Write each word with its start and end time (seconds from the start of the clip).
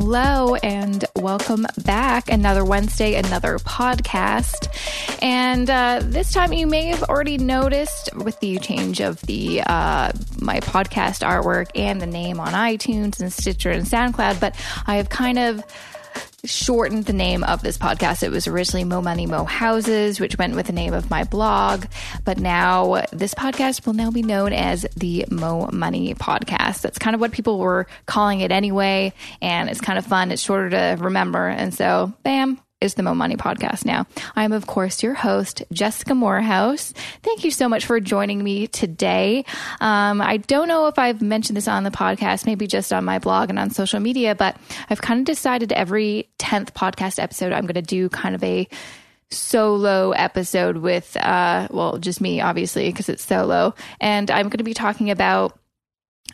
Hello, 0.00 0.54
and 0.54 1.04
welcome 1.16 1.66
back. 1.82 2.28
Another 2.28 2.64
Wednesday, 2.64 3.16
another 3.16 3.58
podcast. 3.58 4.68
And 5.20 5.68
uh, 5.68 6.02
this 6.04 6.32
time, 6.32 6.52
you 6.52 6.68
may 6.68 6.84
have 6.84 7.02
already 7.02 7.36
noticed 7.36 8.14
with 8.14 8.38
the 8.38 8.60
change 8.60 9.00
of 9.00 9.20
the 9.22 9.60
uh, 9.62 10.12
my 10.40 10.60
podcast 10.60 11.26
artwork 11.26 11.70
and 11.74 12.00
the 12.00 12.06
name 12.06 12.38
on 12.38 12.52
iTunes 12.52 13.18
and 13.18 13.32
Stitcher 13.32 13.72
and 13.72 13.84
SoundCloud, 13.84 14.38
but 14.38 14.54
I 14.86 14.98
have 14.98 15.08
kind 15.08 15.36
of 15.36 15.64
shortened 16.44 17.06
the 17.06 17.12
name 17.12 17.42
of 17.44 17.62
this 17.62 17.78
podcast. 17.78 18.22
It 18.22 18.30
was 18.30 18.46
originally 18.46 18.84
Mo 18.84 19.02
Money 19.02 19.26
Mo 19.26 19.44
Houses, 19.44 20.20
which 20.20 20.38
went 20.38 20.54
with 20.54 20.66
the 20.66 20.72
name 20.72 20.94
of 20.94 21.10
my 21.10 21.24
blog, 21.24 21.86
but 22.24 22.38
now 22.38 23.02
this 23.12 23.34
podcast 23.34 23.86
will 23.86 23.94
now 23.94 24.10
be 24.10 24.22
known 24.22 24.52
as 24.52 24.86
the 24.96 25.26
Mo 25.30 25.68
Money 25.72 26.14
Podcast. 26.14 26.82
That's 26.82 26.98
kind 26.98 27.14
of 27.14 27.20
what 27.20 27.32
people 27.32 27.58
were 27.58 27.86
calling 28.06 28.40
it 28.40 28.52
anyway, 28.52 29.12
and 29.42 29.68
it's 29.68 29.80
kind 29.80 29.98
of 29.98 30.06
fun. 30.06 30.30
It's 30.30 30.42
shorter 30.42 30.70
to 30.70 31.02
remember, 31.02 31.48
and 31.48 31.74
so 31.74 32.12
bam, 32.22 32.60
is 32.80 32.94
the 32.94 33.02
Mo 33.02 33.14
Money 33.14 33.36
podcast 33.36 33.84
now. 33.84 34.06
I'm, 34.36 34.52
of 34.52 34.66
course, 34.66 35.02
your 35.02 35.14
host, 35.14 35.62
Jessica 35.72 36.14
Moorhouse. 36.14 36.92
Thank 37.22 37.44
you 37.44 37.50
so 37.50 37.68
much 37.68 37.86
for 37.86 37.98
joining 37.98 38.42
me 38.42 38.68
today. 38.68 39.44
Um, 39.80 40.20
I 40.20 40.36
don't 40.36 40.68
know 40.68 40.86
if 40.86 40.98
I've 40.98 41.20
mentioned 41.20 41.56
this 41.56 41.66
on 41.66 41.82
the 41.82 41.90
podcast, 41.90 42.46
maybe 42.46 42.66
just 42.66 42.92
on 42.92 43.04
my 43.04 43.18
blog 43.18 43.50
and 43.50 43.58
on 43.58 43.70
social 43.70 43.98
media, 43.98 44.34
but 44.34 44.56
I've 44.88 45.00
kind 45.00 45.20
of 45.20 45.26
decided 45.26 45.72
every 45.72 46.28
10th 46.38 46.72
podcast 46.72 47.20
episode, 47.20 47.52
I'm 47.52 47.64
going 47.64 47.74
to 47.74 47.82
do 47.82 48.08
kind 48.08 48.34
of 48.34 48.44
a 48.44 48.68
solo 49.30 50.12
episode 50.12 50.76
with, 50.78 51.16
uh, 51.16 51.68
well, 51.70 51.98
just 51.98 52.20
me, 52.20 52.40
obviously, 52.40 52.88
because 52.90 53.08
it's 53.08 53.24
solo. 53.24 53.74
And 54.00 54.30
I'm 54.30 54.46
going 54.46 54.58
to 54.58 54.64
be 54.64 54.74
talking 54.74 55.10
about 55.10 55.58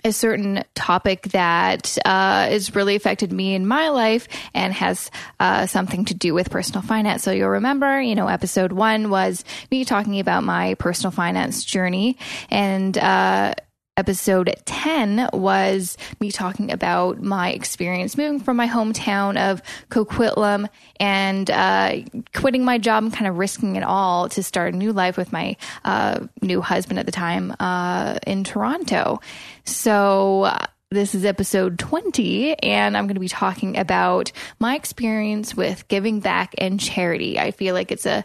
a 0.05 0.13
certain 0.13 0.63
topic 0.75 1.23
that 1.29 1.97
uh, 2.05 2.47
has 2.49 2.75
really 2.75 2.95
affected 2.95 3.33
me 3.33 3.55
in 3.55 3.67
my 3.67 3.89
life 3.89 4.29
and 4.53 4.73
has 4.75 5.11
uh, 5.41 5.67
something 5.67 6.05
to 6.05 6.15
do 6.15 6.35
with 6.35 6.51
personal 6.51 6.83
finance. 6.83 7.23
So 7.23 7.33
you'll 7.33 7.49
remember, 7.49 8.01
you 8.01 8.15
know, 8.15 8.29
episode 8.29 8.73
one 8.73 9.09
was 9.09 9.45
me 9.71 9.85
talking 9.85 10.21
about 10.21 10.45
my 10.45 10.75
personal 10.75 11.11
finance 11.11 11.65
journey, 11.65 12.19
and 12.51 12.97
uh, 12.99 13.55
episode 13.97 14.55
10 14.65 15.29
was 15.33 15.97
me 16.21 16.31
talking 16.31 16.73
about 16.73 17.23
my 17.23 17.51
experience 17.51 18.17
moving 18.17 18.41
from 18.41 18.57
my 18.57 18.67
hometown 18.67 19.37
of 19.39 19.63
Coquitlam 19.91 20.69
and 20.99 21.51
uh, 21.51 21.97
quitting 22.35 22.65
my 22.65 22.79
job 22.79 23.05
and 23.05 23.13
kind 23.13 23.27
of 23.27 23.39
risking 23.39 23.77
it 23.77 23.85
all 23.85 24.29
to 24.31 24.43
start 24.43 24.75
a 24.75 24.77
new 24.77 24.93
life 24.93 25.17
with 25.17 25.33
my 25.33 25.57
uh, 25.85 26.21
new 26.43 26.61
husband 26.61 26.99
at 26.99 27.07
the 27.07 27.13
time 27.13 27.55
uh, 27.61 28.19
in 28.27 28.45
Toronto. 28.45 29.21
So, 29.65 30.43
uh, 30.45 30.67
this 30.91 31.15
is 31.15 31.25
episode 31.25 31.77
20, 31.81 32.55
and 32.63 32.97
I'm 32.97 33.07
going 33.07 33.15
to 33.15 33.21
be 33.21 33.27
talking 33.27 33.77
about 33.77 34.31
my 34.61 34.77
experience 34.77 35.57
with 35.57 35.89
giving 35.89 36.21
back 36.21 36.55
and 36.57 36.79
charity. 36.79 37.37
I 37.37 37.51
feel 37.51 37.75
like 37.75 37.91
it's 37.91 38.07
a 38.07 38.25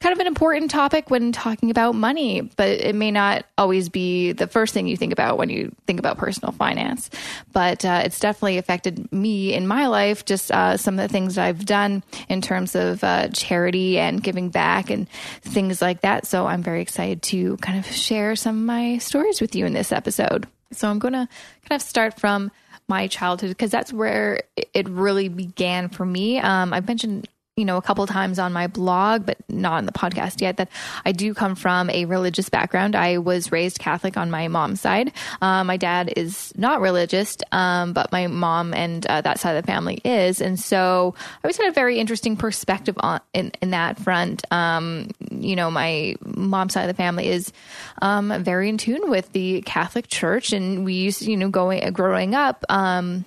kind 0.00 0.14
of 0.14 0.18
an 0.18 0.26
important 0.26 0.70
topic 0.70 1.10
when 1.10 1.30
talking 1.30 1.70
about 1.70 1.94
money, 1.94 2.40
but 2.56 2.68
it 2.68 2.94
may 2.94 3.10
not 3.10 3.44
always 3.58 3.90
be 3.90 4.32
the 4.32 4.46
first 4.46 4.72
thing 4.72 4.86
you 4.86 4.96
think 4.96 5.12
about 5.12 5.36
when 5.36 5.50
you 5.50 5.74
think 5.86 5.98
about 5.98 6.16
personal 6.16 6.52
finance. 6.52 7.10
But 7.52 7.84
uh, 7.84 8.02
it's 8.04 8.18
definitely 8.18 8.56
affected 8.56 9.12
me 9.12 9.52
in 9.52 9.66
my 9.66 9.88
life, 9.88 10.24
just 10.24 10.50
uh, 10.50 10.78
some 10.78 10.98
of 10.98 11.06
the 11.06 11.12
things 11.12 11.36
I've 11.36 11.66
done 11.66 12.02
in 12.30 12.40
terms 12.40 12.74
of 12.74 13.04
uh, 13.04 13.28
charity 13.28 13.98
and 13.98 14.22
giving 14.22 14.48
back 14.48 14.88
and 14.88 15.06
things 15.42 15.82
like 15.82 16.00
that. 16.00 16.26
So 16.26 16.46
I'm 16.46 16.62
very 16.62 16.80
excited 16.80 17.22
to 17.24 17.58
kind 17.58 17.78
of 17.78 17.86
share 17.86 18.36
some 18.36 18.56
of 18.56 18.64
my 18.64 18.98
stories 18.98 19.40
with 19.40 19.54
you 19.54 19.66
in 19.66 19.74
this 19.74 19.92
episode. 19.92 20.46
So 20.72 20.88
I'm 20.88 20.98
going 20.98 21.12
to 21.12 21.28
kind 21.68 21.80
of 21.80 21.82
start 21.82 22.18
from 22.18 22.50
my 22.88 23.06
childhood 23.06 23.50
because 23.50 23.70
that's 23.70 23.92
where 23.92 24.42
it 24.56 24.88
really 24.88 25.28
began 25.28 25.90
for 25.90 26.06
me. 26.06 26.38
Um, 26.38 26.72
I've 26.72 26.88
mentioned 26.88 27.28
you 27.56 27.64
know, 27.64 27.76
a 27.76 27.82
couple 27.82 28.06
times 28.06 28.38
on 28.38 28.52
my 28.52 28.66
blog, 28.66 29.26
but 29.26 29.36
not 29.48 29.74
on 29.74 29.86
the 29.86 29.92
podcast 29.92 30.40
yet, 30.40 30.56
that 30.56 30.70
I 31.04 31.12
do 31.12 31.34
come 31.34 31.54
from 31.54 31.90
a 31.90 32.06
religious 32.06 32.48
background. 32.48 32.96
I 32.96 33.18
was 33.18 33.52
raised 33.52 33.78
Catholic 33.78 34.16
on 34.16 34.30
my 34.30 34.48
mom's 34.48 34.80
side. 34.80 35.12
Uh, 35.42 35.62
my 35.64 35.76
dad 35.76 36.12
is 36.16 36.52
not 36.56 36.80
religious, 36.80 37.36
um, 37.52 37.92
but 37.92 38.10
my 38.12 38.28
mom 38.28 38.72
and 38.72 39.04
uh, 39.06 39.20
that 39.20 39.38
side 39.38 39.56
of 39.56 39.62
the 39.62 39.66
family 39.66 40.00
is. 40.04 40.40
And 40.40 40.58
so 40.58 41.14
I 41.18 41.38
always 41.44 41.58
had 41.58 41.68
a 41.68 41.72
very 41.72 41.98
interesting 41.98 42.36
perspective 42.36 42.94
on 43.00 43.20
in, 43.34 43.52
in 43.60 43.70
that 43.70 43.98
front. 43.98 44.42
Um, 44.50 45.08
you 45.30 45.54
know, 45.54 45.70
my 45.70 46.14
mom's 46.24 46.72
side 46.72 46.88
of 46.88 46.96
the 46.96 47.02
family 47.02 47.28
is 47.28 47.52
um, 48.00 48.42
very 48.42 48.70
in 48.70 48.78
tune 48.78 49.10
with 49.10 49.32
the 49.32 49.60
Catholic 49.62 50.08
Church, 50.08 50.52
and 50.52 50.84
we 50.84 50.94
used, 50.94 51.22
you 51.22 51.36
know, 51.36 51.50
going 51.50 51.92
growing 51.92 52.34
up. 52.34 52.64
Um, 52.68 53.26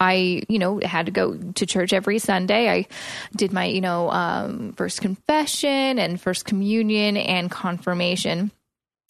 I, 0.00 0.42
you 0.48 0.58
know, 0.58 0.80
had 0.82 1.06
to 1.06 1.12
go 1.12 1.36
to 1.36 1.66
church 1.66 1.92
every 1.92 2.18
Sunday. 2.18 2.70
I 2.70 2.86
did 3.36 3.52
my, 3.52 3.66
you 3.66 3.82
know, 3.82 4.10
um, 4.10 4.72
first 4.72 5.02
confession 5.02 5.98
and 5.98 6.20
first 6.20 6.46
communion 6.46 7.18
and 7.18 7.50
confirmation 7.50 8.50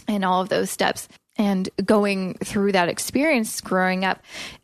and 0.08 0.24
all 0.24 0.42
of 0.42 0.48
those 0.48 0.70
steps. 0.70 1.08
And 1.38 1.70
going 1.82 2.34
through 2.34 2.72
that 2.72 2.88
experience 2.88 3.60
growing 3.60 4.04
up, 4.04 4.22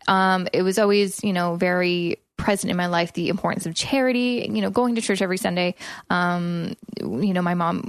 um, 0.08 0.48
it 0.52 0.62
was 0.62 0.78
always, 0.78 1.22
you 1.22 1.32
know, 1.32 1.54
very 1.54 2.18
present 2.36 2.70
in 2.70 2.76
my 2.76 2.86
life 2.86 3.12
the 3.14 3.28
importance 3.28 3.66
of 3.66 3.74
charity 3.74 4.46
you 4.50 4.60
know 4.60 4.70
going 4.70 4.94
to 4.94 5.00
church 5.00 5.22
every 5.22 5.38
sunday. 5.38 5.74
Um, 6.10 6.76
you 7.00 7.32
know 7.32 7.42
my 7.42 7.54
mom 7.54 7.88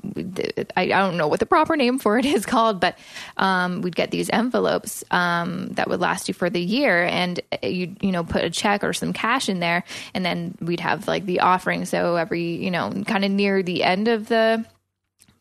I, 0.76 0.88
don't 0.88 1.18
know 1.18 1.28
what 1.28 1.40
the 1.40 1.46
proper 1.46 1.76
name 1.76 2.00
for 2.00 2.18
it 2.18 2.26
is 2.26 2.46
called 2.54 2.80
but 2.80 2.98
um, 3.38 3.82
we'd 3.82 3.96
get 3.96 4.12
these 4.12 4.30
envelopes 4.32 5.04
um, 5.12 5.70
that 5.70 5.90
would 5.90 6.00
last 6.00 6.28
you 6.28 6.34
for 6.34 6.50
the 6.50 6.62
year 6.62 7.04
and 7.04 7.40
you 7.64 7.96
you 8.02 8.12
know 8.12 8.24
put 8.24 8.44
a 8.44 8.50
check 8.50 8.84
or 8.84 8.94
some 8.94 9.14
cash 9.14 9.50
in 9.50 9.60
there 9.60 9.84
and 10.14 10.26
then 10.26 10.58
we'd 10.62 10.80
have 10.80 11.08
like 11.08 11.26
the 11.26 11.42
offering. 11.42 11.86
So 11.86 12.16
every 12.16 12.44
you 12.44 12.72
know 12.72 12.92
kind 13.06 13.26
of 13.26 13.32
near 13.32 13.64
the 13.64 13.84
end 13.84 14.08
of 14.08 14.28
the 14.28 14.66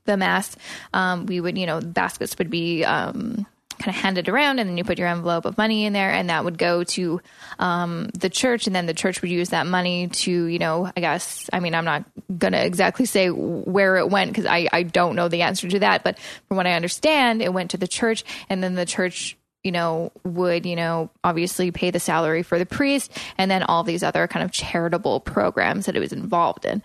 the 0.05 0.17
mass 0.17 0.57
um, 0.93 1.27
we 1.27 1.41
would 1.41 1.59
you 1.59 1.67
know 1.67 1.81
baskets 1.81 2.39
would 2.39 2.51
be 2.51 2.85
um, 2.85 3.47
kind 3.79 3.95
of 3.95 4.01
hand 4.01 4.19
it 4.19 4.29
around 4.29 4.59
and 4.59 4.69
then 4.69 4.77
you 4.77 4.85
put 4.85 4.99
your 4.99 5.09
envelope 5.09 5.45
of 5.45 5.57
money 5.59 5.85
in 5.85 5.93
there 5.93 6.11
and 6.11 6.31
that 6.31 6.45
would 6.45 6.59
go 6.59 6.85
to 6.85 7.21
um, 7.59 8.09
the 8.15 8.31
church 8.31 8.67
and 8.67 8.75
then 8.75 8.87
the 8.87 8.95
church 8.95 9.23
would 9.23 9.31
use 9.31 9.51
that 9.51 9.67
money 9.67 10.09
to 10.09 10.47
you 10.47 10.59
know 10.59 10.91
i 10.97 11.01
guess 11.01 11.49
i 11.53 11.61
mean 11.61 11.75
i'm 11.75 11.85
not 11.85 12.05
gonna 12.39 12.59
exactly 12.59 13.05
say 13.05 13.29
where 13.29 13.97
it 13.97 14.11
went 14.11 14.31
because 14.31 14.47
I, 14.47 14.69
I 14.73 14.83
don't 14.83 15.17
know 15.17 15.29
the 15.29 15.43
answer 15.43 15.69
to 15.69 15.79
that 15.81 16.05
but 16.05 16.19
from 16.49 16.57
what 16.57 16.67
i 16.67 16.73
understand 16.73 17.43
it 17.43 17.53
went 17.53 17.73
to 17.73 17.77
the 17.77 17.89
church 17.89 18.25
and 18.49 18.63
then 18.63 18.75
the 18.75 18.87
church 18.87 19.37
you 19.67 19.73
know 19.73 20.13
would 20.25 20.65
you 20.65 20.77
know 20.77 21.11
obviously 21.25 21.73
pay 21.73 21.91
the 21.91 21.99
salary 21.99 22.45
for 22.45 22.57
the 22.59 22.65
priest 22.65 23.11
and 23.37 23.51
then 23.51 23.65
all 23.65 23.83
these 23.83 24.05
other 24.05 24.29
kind 24.29 24.45
of 24.45 24.53
charitable 24.53 25.19
programs 25.21 25.87
that 25.87 25.97
it 25.97 26.01
was 26.01 26.13
involved 26.13 26.65
in. 26.65 26.83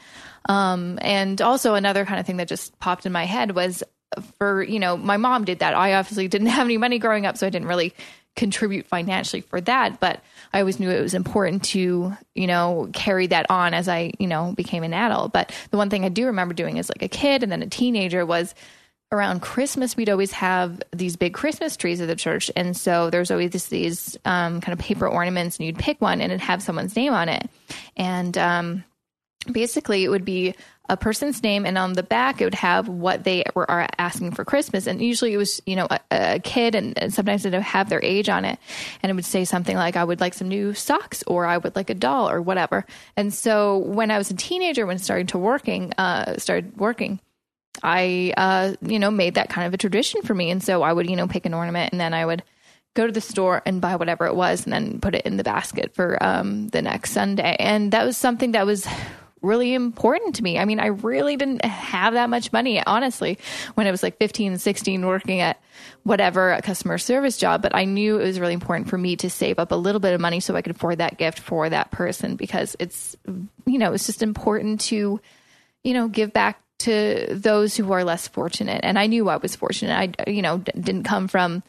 Um, 0.49 0.97
and 1.01 1.39
also 1.41 1.75
another 1.75 2.05
kind 2.05 2.19
of 2.19 2.25
thing 2.25 2.37
that 2.37 2.47
just 2.47 2.77
popped 2.79 3.05
in 3.05 3.11
my 3.11 3.25
head 3.25 3.51
was 3.51 3.83
for 4.37 4.63
you 4.63 4.79
know 4.79 4.97
my 4.97 5.17
mom 5.17 5.45
did 5.45 5.59
that. 5.59 5.73
I 5.73 5.93
obviously 5.93 6.27
didn't 6.27 6.47
have 6.47 6.67
any 6.67 6.77
money 6.77 6.99
growing 6.99 7.25
up 7.25 7.37
so 7.37 7.47
i 7.47 7.49
didn't 7.49 7.67
really 7.67 7.93
contribute 8.37 8.85
financially 8.85 9.41
for 9.41 9.59
that 9.59 9.99
but 9.99 10.23
i 10.53 10.59
always 10.61 10.79
knew 10.79 10.89
it 10.89 11.01
was 11.01 11.13
important 11.13 11.61
to 11.63 12.13
you 12.33 12.47
know 12.47 12.89
carry 12.93 13.27
that 13.27 13.45
on 13.49 13.73
as 13.73 13.89
i 13.89 14.09
you 14.19 14.27
know 14.27 14.53
became 14.53 14.83
an 14.83 14.93
adult. 14.93 15.33
But 15.33 15.51
the 15.69 15.77
one 15.77 15.89
thing 15.89 16.05
i 16.05 16.09
do 16.09 16.25
remember 16.27 16.53
doing 16.53 16.79
as 16.79 16.89
like 16.89 17.03
a 17.03 17.09
kid 17.09 17.43
and 17.43 17.51
then 17.51 17.61
a 17.61 17.67
teenager 17.67 18.25
was 18.25 18.55
around 19.13 19.41
christmas 19.41 19.97
we'd 19.97 20.09
always 20.09 20.31
have 20.31 20.81
these 20.93 21.17
big 21.17 21.33
christmas 21.33 21.75
trees 21.75 21.99
at 21.99 22.07
the 22.07 22.15
church. 22.15 22.49
And 22.55 22.75
so 22.77 23.09
there's 23.09 23.31
always 23.31 23.51
this, 23.51 23.67
these 23.67 24.17
um, 24.23 24.61
kind 24.61 24.71
of 24.71 24.79
paper 24.79 25.07
ornaments 25.07 25.57
and 25.57 25.65
you'd 25.65 25.77
pick 25.77 25.99
one 25.99 26.21
and 26.21 26.31
it'd 26.31 26.39
have 26.39 26.63
someone's 26.63 26.95
name 26.95 27.13
on 27.13 27.27
it. 27.27 27.49
And 27.97 28.37
um, 28.37 28.83
basically 29.51 30.03
it 30.03 30.09
would 30.09 30.25
be 30.25 30.55
a 30.91 30.97
person's 30.97 31.41
name 31.41 31.65
and 31.65 31.77
on 31.77 31.93
the 31.93 32.03
back 32.03 32.41
it 32.41 32.43
would 32.43 32.53
have 32.53 32.89
what 32.89 33.23
they 33.23 33.45
were 33.55 33.69
are 33.71 33.87
asking 33.97 34.31
for 34.31 34.43
christmas. 34.43 34.87
And 34.87 35.01
usually 35.01 35.33
it 35.33 35.37
was 35.37 35.61
you 35.65 35.77
know 35.77 35.87
a, 35.89 35.99
a 36.11 36.39
kid 36.39 36.75
and, 36.75 37.01
and, 37.01 37.13
sometimes 37.13 37.45
it 37.45 37.53
would 37.53 37.61
have 37.61 37.89
their 37.89 38.03
age 38.03 38.27
on 38.27 38.43
it. 38.43 38.59
And 39.01 39.09
it 39.09 39.13
would 39.13 39.25
say 39.25 39.45
something 39.45 39.75
like 39.77 39.95
i 39.95 40.03
would 40.03 40.19
like 40.19 40.33
some 40.33 40.49
new 40.49 40.73
socks 40.73 41.23
or 41.25 41.45
i 41.45 41.57
would 41.57 41.77
like 41.77 41.89
a 41.89 41.95
doll 41.95 42.29
or 42.29 42.41
whatever. 42.41 42.85
And 43.15 43.33
so 43.33 43.77
when 43.77 44.11
i 44.11 44.17
was 44.17 44.29
a 44.29 44.35
teenager 44.35 44.85
when 44.85 44.99
starting 44.99 45.27
to 45.27 45.37
working 45.37 45.93
uh 45.97 46.37
started 46.37 46.77
working 46.77 47.21
i 47.81 48.33
uh 48.35 48.73
you 48.81 48.99
know 48.99 49.09
made 49.09 49.35
that 49.35 49.49
kind 49.49 49.65
of 49.65 49.73
a 49.73 49.77
tradition 49.77 50.21
for 50.23 50.33
me. 50.33 50.51
And 50.51 50.61
so 50.61 50.83
i 50.83 50.91
would 50.91 51.09
you 51.09 51.15
know 51.15 51.27
pick 51.27 51.45
an 51.45 51.53
ornament 51.53 51.93
and 51.93 52.01
then 52.01 52.13
i 52.13 52.25
would 52.25 52.43
go 52.95 53.07
to 53.07 53.13
the 53.13 53.21
store 53.21 53.61
and 53.65 53.79
buy 53.79 53.95
whatever 53.95 54.25
it 54.25 54.35
was 54.35 54.65
and 54.65 54.73
then 54.73 54.99
put 54.99 55.15
it 55.15 55.25
in 55.25 55.37
the 55.37 55.43
basket 55.43 55.95
for 55.95 56.21
um, 56.21 56.67
the 56.69 56.81
next 56.81 57.11
Sunday. 57.11 57.55
And 57.57 57.93
that 57.93 58.03
was 58.03 58.17
something 58.17 58.51
that 58.51 58.65
was 58.65 58.85
really 59.41 59.73
important 59.73 60.35
to 60.35 60.43
me. 60.43 60.59
I 60.59 60.65
mean, 60.65 60.79
I 60.79 60.87
really 60.87 61.35
didn't 61.35 61.65
have 61.65 62.13
that 62.13 62.29
much 62.29 62.53
money, 62.53 62.83
honestly, 62.85 63.39
when 63.75 63.87
I 63.87 63.91
was 63.91 64.03
like 64.03 64.17
15, 64.17 64.57
16, 64.57 65.05
working 65.05 65.41
at 65.41 65.61
whatever 66.03 66.51
a 66.51 66.61
customer 66.61 66.97
service 66.97 67.37
job. 67.37 67.61
But 67.61 67.75
I 67.75 67.85
knew 67.85 68.19
it 68.19 68.23
was 68.23 68.39
really 68.39 68.53
important 68.53 68.89
for 68.89 68.97
me 68.97 69.15
to 69.17 69.29
save 69.29 69.59
up 69.59 69.71
a 69.71 69.75
little 69.75 69.99
bit 69.99 70.13
of 70.13 70.21
money 70.21 70.39
so 70.39 70.55
I 70.55 70.61
could 70.61 70.75
afford 70.75 70.99
that 70.99 71.17
gift 71.17 71.39
for 71.39 71.69
that 71.69 71.91
person 71.91 72.35
because 72.35 72.75
it's, 72.79 73.15
you 73.65 73.79
know, 73.79 73.93
it's 73.93 74.05
just 74.05 74.21
important 74.21 74.81
to, 74.81 75.19
you 75.83 75.93
know, 75.93 76.07
give 76.07 76.33
back 76.33 76.61
to 76.79 77.27
those 77.31 77.75
who 77.75 77.91
are 77.91 78.03
less 78.03 78.27
fortunate. 78.27 78.81
And 78.83 78.97
I 78.97 79.07
knew 79.07 79.29
I 79.29 79.37
was 79.37 79.55
fortunate. 79.55 80.15
I, 80.17 80.29
you 80.29 80.41
know, 80.41 80.59
d- 80.59 80.71
didn't 80.79 81.03
come 81.03 81.27
from 81.27 81.63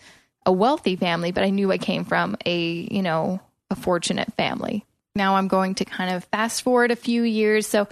a 0.46 0.52
wealthy 0.52 0.96
family, 0.96 1.32
but 1.32 1.44
I 1.44 1.50
knew 1.50 1.70
I 1.70 1.78
came 1.78 2.04
from 2.04 2.36
a, 2.46 2.88
you 2.90 3.02
know, 3.02 3.40
a 3.70 3.76
fortunate 3.76 4.32
family. 4.34 4.84
Now 5.14 5.36
I'm 5.36 5.48
going 5.48 5.74
to 5.76 5.84
kind 5.84 6.14
of 6.14 6.24
fast 6.24 6.62
forward 6.62 6.90
a 6.90 6.96
few 6.96 7.22
years. 7.22 7.66
So, 7.66 7.86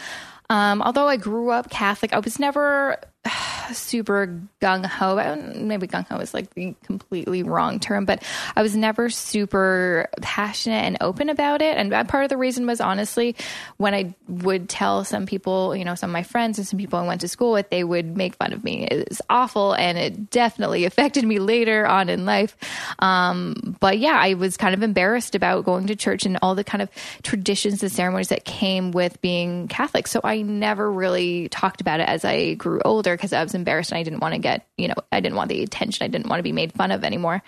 um, 0.49 0.83
although 0.83 1.07
I 1.07 1.17
grew 1.17 1.51
up 1.51 1.71
Catholic, 1.71 2.13
I 2.13 2.19
was 2.19 2.39
never 2.39 2.97
super 3.73 4.41
gung 4.61 4.85
ho. 4.85 5.17
Maybe 5.55 5.87
gung 5.87 6.07
ho 6.09 6.17
is 6.19 6.35
like 6.35 6.55
the 6.55 6.75
completely 6.83 7.43
wrong 7.43 7.79
term, 7.81 8.05
but 8.05 8.23
I 8.57 8.63
was 8.63 8.77
never 8.77 9.11
super 9.11 10.09
passionate 10.21 10.85
and 10.85 10.97
open 11.01 11.29
about 11.29 11.63
it. 11.63 11.77
And 11.77 11.91
part 12.09 12.25
of 12.25 12.31
the 12.31 12.37
reason 12.37 12.67
was 12.67 12.81
honestly 12.81 13.37
when 13.77 13.95
I 13.95 14.15
would 14.29 14.69
tell 14.69 15.05
some 15.05 15.27
people, 15.27 15.77
you 15.77 15.85
know, 15.85 15.95
some 15.95 16.11
of 16.11 16.13
my 16.13 16.23
friends 16.23 16.59
and 16.59 16.67
some 16.67 16.79
people 16.79 16.99
I 16.99 17.07
went 17.07 17.21
to 17.21 17.29
school 17.29 17.53
with, 17.53 17.71
they 17.71 17.85
would 17.85 18.17
make 18.17 18.35
fun 18.37 18.53
of 18.53 18.65
me. 18.65 18.87
It 18.91 19.09
was 19.09 19.23
awful, 19.29 19.75
and 19.75 19.99
it 19.99 20.31
definitely 20.31 20.85
affected 20.91 21.25
me 21.25 21.39
later 21.39 21.87
on 21.87 22.09
in 22.09 22.25
life. 22.25 22.57
Um, 22.99 23.77
but 23.81 23.99
yeah, 23.99 24.19
I 24.19 24.35
was 24.35 24.57
kind 24.57 24.75
of 24.75 24.83
embarrassed 24.83 25.35
about 25.35 25.65
going 25.65 25.87
to 25.89 25.97
church 25.97 26.27
and 26.27 26.39
all 26.43 26.55
the 26.55 26.65
kind 26.65 26.83
of 26.83 26.91
traditions 27.23 27.83
and 27.83 27.93
ceremonies 27.93 28.29
that 28.29 28.45
came 28.45 28.93
with 28.93 29.21
being 29.21 29.69
Catholic. 29.69 30.07
So 30.07 30.21
I 30.25 30.43
never 30.43 30.91
really 30.91 31.49
talked 31.49 31.81
about 31.81 32.01
it 32.01 32.09
as 32.09 32.25
I 32.25 32.55
grew 32.55 32.81
older 32.85 33.10
because 33.17 33.33
I 33.33 33.43
was 33.43 33.55
embarrassed 33.55 33.93
and 33.93 33.99
I 33.99 34.03
didn't 34.03 34.21
want 34.21 34.35
to 34.35 34.41
get, 34.41 34.67
you 34.77 34.89
know, 34.89 34.95
I 35.12 35.21
didn't 35.21 35.37
want 35.37 35.49
the 35.49 35.62
attention. 35.62 36.05
I 36.05 36.09
didn't 36.09 36.29
want 36.29 36.39
to 36.39 36.45
be 36.45 36.53
made 36.53 36.73
fun 36.73 36.91
of 36.91 37.05
anymore. 37.05 37.43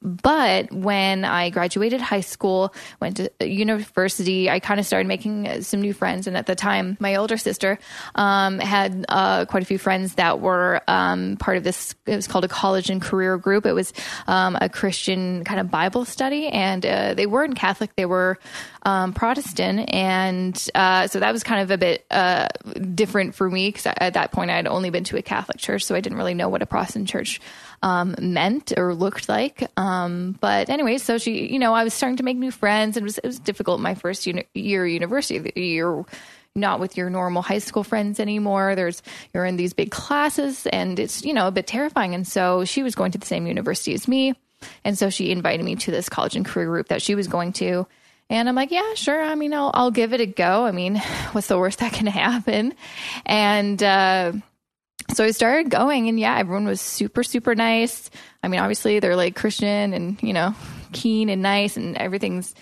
But 0.00 0.72
when 0.72 1.24
I 1.24 1.50
graduated 1.50 2.00
high 2.00 2.20
school, 2.20 2.72
went 3.00 3.16
to 3.16 3.30
university, 3.40 4.48
I 4.48 4.60
kind 4.60 4.78
of 4.78 4.86
started 4.86 5.08
making 5.08 5.62
some 5.62 5.80
new 5.80 5.92
friends. 5.92 6.26
And 6.26 6.36
at 6.36 6.46
the 6.46 6.54
time, 6.54 6.96
my 7.00 7.16
older 7.16 7.36
sister 7.36 7.78
um, 8.14 8.58
had 8.60 9.04
uh, 9.08 9.44
quite 9.46 9.62
a 9.62 9.66
few 9.66 9.78
friends 9.78 10.14
that 10.14 10.40
were 10.40 10.82
um, 10.86 11.36
part 11.36 11.56
of 11.56 11.64
this. 11.64 11.94
It 12.06 12.16
was 12.16 12.28
called 12.28 12.44
a 12.44 12.48
college 12.48 12.90
and 12.90 13.02
career 13.02 13.36
group. 13.38 13.66
It 13.66 13.72
was 13.72 13.92
um, 14.26 14.56
a 14.60 14.68
Christian 14.68 15.44
kind 15.44 15.60
of 15.60 15.70
Bible 15.70 16.04
study, 16.04 16.48
and 16.48 16.84
uh, 16.84 17.14
they 17.14 17.26
weren't 17.26 17.56
Catholic; 17.56 17.94
they 17.96 18.06
were 18.06 18.38
um, 18.84 19.12
Protestant, 19.12 19.92
and 19.92 20.68
uh, 20.74 21.08
so 21.08 21.20
that 21.20 21.32
was 21.32 21.42
kind 21.42 21.62
of 21.62 21.70
a 21.70 21.78
bit 21.78 22.06
uh, 22.10 22.48
different 22.94 23.34
for 23.34 23.48
me 23.50 23.68
because 23.68 23.86
at 23.86 24.14
that 24.14 24.32
point 24.32 24.50
I 24.50 24.56
had 24.56 24.66
only 24.66 24.90
been 24.90 25.04
to 25.04 25.16
a 25.16 25.22
Catholic 25.22 25.58
church, 25.58 25.84
so 25.84 25.94
I 25.94 26.00
didn't 26.00 26.18
really 26.18 26.34
know 26.34 26.48
what 26.48 26.62
a 26.62 26.66
Protestant 26.66 27.08
church 27.08 27.40
um, 27.82 28.14
meant 28.20 28.72
or 28.76 28.94
looked 28.94 29.28
like. 29.28 29.68
Um, 29.76 30.36
but 30.40 30.68
anyway, 30.68 30.98
so 30.98 31.18
she, 31.18 31.52
you 31.52 31.58
know, 31.58 31.74
I 31.74 31.84
was 31.84 31.94
starting 31.94 32.16
to 32.18 32.22
make 32.22 32.36
new 32.36 32.50
friends, 32.50 32.96
and 32.96 33.04
it 33.04 33.06
was 33.06 33.18
it 33.18 33.26
was 33.26 33.38
difficult 33.38 33.80
my 33.80 33.94
first 33.94 34.26
uni- 34.26 34.46
year 34.54 34.86
university 34.86 35.52
You're 35.54 36.06
not 36.54 36.80
with 36.80 36.96
your 36.96 37.08
normal 37.08 37.42
high 37.42 37.58
school 37.58 37.84
friends 37.84 38.20
anymore. 38.20 38.74
There's 38.74 39.02
you're 39.32 39.44
in 39.44 39.56
these 39.56 39.72
big 39.72 39.90
classes 39.90 40.66
and 40.66 40.98
it's, 40.98 41.24
you 41.24 41.32
know, 41.32 41.46
a 41.46 41.52
bit 41.52 41.66
terrifying. 41.66 42.14
And 42.14 42.26
so 42.26 42.64
she 42.64 42.82
was 42.82 42.94
going 42.94 43.12
to 43.12 43.18
the 43.18 43.26
same 43.26 43.46
university 43.46 43.94
as 43.94 44.08
me. 44.08 44.34
And 44.84 44.98
so 44.98 45.08
she 45.08 45.30
invited 45.30 45.64
me 45.64 45.76
to 45.76 45.90
this 45.90 46.08
college 46.08 46.36
and 46.36 46.44
career 46.44 46.66
group 46.66 46.88
that 46.88 47.02
she 47.02 47.14
was 47.14 47.28
going 47.28 47.52
to. 47.54 47.86
And 48.30 48.48
I'm 48.48 48.54
like, 48.54 48.70
yeah, 48.70 48.94
sure. 48.94 49.22
I 49.22 49.34
mean, 49.36 49.54
I'll, 49.54 49.70
I'll 49.72 49.90
give 49.90 50.12
it 50.12 50.20
a 50.20 50.26
go. 50.26 50.66
I 50.66 50.72
mean, 50.72 50.96
what's 51.32 51.46
the 51.46 51.58
worst 51.58 51.78
that 51.78 51.92
can 51.92 52.06
happen? 52.06 52.74
And, 53.24 53.82
uh, 53.82 54.32
so 55.14 55.24
I 55.24 55.30
started 55.30 55.70
going 55.70 56.08
and 56.08 56.18
yeah, 56.18 56.38
everyone 56.38 56.66
was 56.66 56.80
super, 56.80 57.22
super 57.22 57.54
nice. 57.54 58.10
I 58.42 58.48
mean, 58.48 58.60
obviously 58.60 59.00
they're 59.00 59.16
like 59.16 59.36
Christian 59.36 59.92
and, 59.92 60.22
you 60.22 60.32
know, 60.32 60.54
keen 60.92 61.28
and 61.28 61.42
nice 61.42 61.76
and 61.76 61.96
everything's 61.96 62.54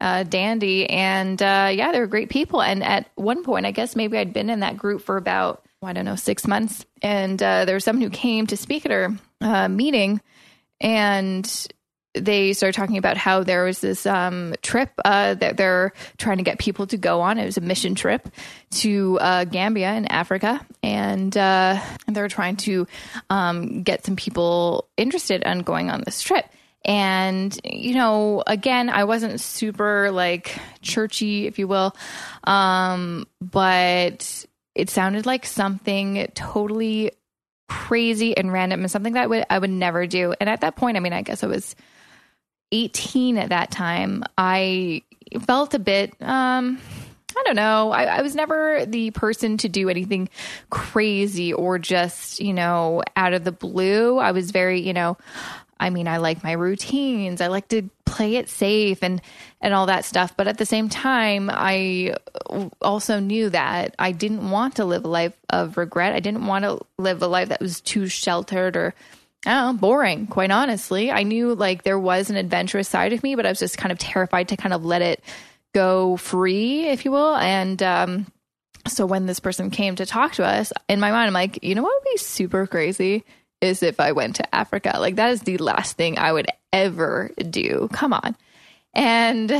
uh, 0.00 0.22
dandy. 0.24 0.88
And 0.88 1.40
uh, 1.40 1.70
yeah, 1.72 1.92
they 1.92 2.00
were 2.00 2.06
great 2.06 2.28
people. 2.28 2.60
And 2.60 2.82
at 2.84 3.10
one 3.14 3.42
point, 3.42 3.66
I 3.66 3.70
guess 3.70 3.96
maybe 3.96 4.18
I'd 4.18 4.32
been 4.32 4.50
in 4.50 4.60
that 4.60 4.76
group 4.76 5.02
for 5.02 5.16
about, 5.16 5.64
I 5.82 5.92
don't 5.92 6.04
know, 6.04 6.16
six 6.16 6.46
months. 6.46 6.84
And 7.02 7.42
uh, 7.42 7.64
there 7.64 7.74
was 7.74 7.84
someone 7.84 8.02
who 8.02 8.10
came 8.10 8.46
to 8.48 8.56
speak 8.56 8.84
at 8.86 8.92
our 8.92 9.08
uh, 9.40 9.68
meeting 9.68 10.20
and 10.80 11.68
they 12.14 12.52
started 12.52 12.76
talking 12.76 12.96
about 12.96 13.16
how 13.16 13.42
there 13.42 13.64
was 13.64 13.80
this 13.80 14.06
um, 14.06 14.54
trip 14.62 14.90
uh, 15.04 15.34
that 15.34 15.56
they're 15.56 15.92
trying 16.16 16.38
to 16.38 16.44
get 16.44 16.58
people 16.58 16.86
to 16.86 16.96
go 16.96 17.20
on. 17.20 17.38
It 17.38 17.44
was 17.44 17.56
a 17.56 17.60
mission 17.60 17.94
trip 17.94 18.28
to 18.72 19.18
uh, 19.20 19.44
Gambia 19.44 19.94
in 19.94 20.06
Africa, 20.06 20.64
and, 20.82 21.36
uh, 21.36 21.80
they're 22.06 22.28
trying 22.28 22.56
to 22.56 22.86
um, 23.30 23.82
get 23.82 24.04
some 24.04 24.16
people 24.16 24.88
interested 24.96 25.42
in 25.42 25.60
going 25.60 25.90
on 25.90 26.02
this 26.04 26.22
trip. 26.22 26.46
And, 26.84 27.58
you 27.64 27.94
know, 27.94 28.42
again, 28.46 28.90
I 28.90 29.04
wasn't 29.04 29.40
super 29.40 30.10
like 30.10 30.54
churchy, 30.82 31.46
if 31.46 31.58
you 31.58 31.66
will, 31.66 31.96
um, 32.44 33.26
but 33.40 34.46
it 34.74 34.90
sounded 34.90 35.24
like 35.24 35.46
something 35.46 36.30
totally 36.34 37.12
crazy 37.68 38.36
and 38.36 38.52
random 38.52 38.80
and 38.80 38.90
something 38.90 39.14
that 39.14 39.22
I 39.22 39.26
would, 39.26 39.46
I 39.48 39.58
would 39.58 39.70
never 39.70 40.06
do. 40.06 40.34
And 40.38 40.50
at 40.50 40.60
that 40.60 40.76
point, 40.76 40.98
I 40.98 41.00
mean, 41.00 41.14
I 41.14 41.22
guess 41.22 41.42
I 41.42 41.46
was 41.46 41.74
18 42.74 43.38
at 43.38 43.50
that 43.50 43.70
time, 43.70 44.24
I 44.36 45.02
felt 45.46 45.74
a 45.74 45.78
bit, 45.78 46.12
um, 46.20 46.78
I 47.36 47.42
don't 47.44 47.56
know. 47.56 47.90
I, 47.90 48.04
I, 48.04 48.22
was 48.22 48.34
never 48.34 48.84
the 48.86 49.10
person 49.12 49.56
to 49.58 49.68
do 49.68 49.88
anything 49.88 50.28
crazy 50.70 51.52
or 51.52 51.78
just, 51.78 52.40
you 52.40 52.52
know, 52.52 53.02
out 53.16 53.32
of 53.32 53.44
the 53.44 53.52
blue. 53.52 54.18
I 54.18 54.32
was 54.32 54.50
very, 54.50 54.80
you 54.80 54.92
know, 54.92 55.16
I 55.80 55.90
mean, 55.90 56.06
I 56.06 56.18
like 56.18 56.44
my 56.44 56.52
routines. 56.52 57.40
I 57.40 57.48
like 57.48 57.68
to 57.68 57.90
play 58.04 58.36
it 58.36 58.48
safe 58.48 59.02
and 59.02 59.20
and 59.60 59.74
all 59.74 59.86
that 59.86 60.04
stuff. 60.04 60.36
But 60.36 60.46
at 60.46 60.58
the 60.58 60.66
same 60.66 60.88
time, 60.88 61.50
I 61.52 62.14
also 62.80 63.18
knew 63.18 63.50
that 63.50 63.94
I 63.98 64.12
didn't 64.12 64.50
want 64.50 64.76
to 64.76 64.84
live 64.84 65.04
a 65.04 65.08
life 65.08 65.36
of 65.50 65.76
regret. 65.76 66.14
I 66.14 66.20
didn't 66.20 66.46
want 66.46 66.64
to 66.64 66.80
live 66.98 67.22
a 67.22 67.26
life 67.26 67.48
that 67.48 67.60
was 67.60 67.80
too 67.80 68.06
sheltered 68.06 68.76
or 68.76 68.94
oh, 69.46 69.72
boring, 69.74 70.26
quite 70.26 70.50
honestly. 70.50 71.10
I 71.10 71.22
knew 71.22 71.54
like 71.54 71.82
there 71.82 71.98
was 71.98 72.30
an 72.30 72.36
adventurous 72.36 72.88
side 72.88 73.12
of 73.12 73.22
me, 73.22 73.34
but 73.34 73.46
I 73.46 73.50
was 73.50 73.58
just 73.58 73.78
kind 73.78 73.92
of 73.92 73.98
terrified 73.98 74.48
to 74.48 74.56
kind 74.56 74.72
of 74.72 74.84
let 74.84 75.02
it 75.02 75.22
go 75.74 76.16
free, 76.16 76.88
if 76.88 77.04
you 77.04 77.10
will. 77.10 77.34
And 77.36 77.82
um, 77.82 78.26
so 78.86 79.06
when 79.06 79.26
this 79.26 79.40
person 79.40 79.70
came 79.70 79.96
to 79.96 80.06
talk 80.06 80.34
to 80.34 80.44
us, 80.44 80.72
in 80.88 81.00
my 81.00 81.10
mind, 81.10 81.26
I'm 81.26 81.32
like, 81.32 81.62
you 81.62 81.74
know 81.74 81.82
what 81.82 81.94
would 81.94 82.10
be 82.12 82.18
super 82.18 82.66
crazy 82.66 83.24
is 83.60 83.82
if 83.82 84.00
I 84.00 84.12
went 84.12 84.36
to 84.36 84.54
Africa. 84.54 84.96
Like 84.98 85.16
that 85.16 85.30
is 85.30 85.42
the 85.42 85.58
last 85.58 85.96
thing 85.96 86.18
I 86.18 86.32
would 86.32 86.46
ever 86.72 87.30
do. 87.50 87.88
Come 87.92 88.12
on. 88.12 88.36
And 88.94 89.52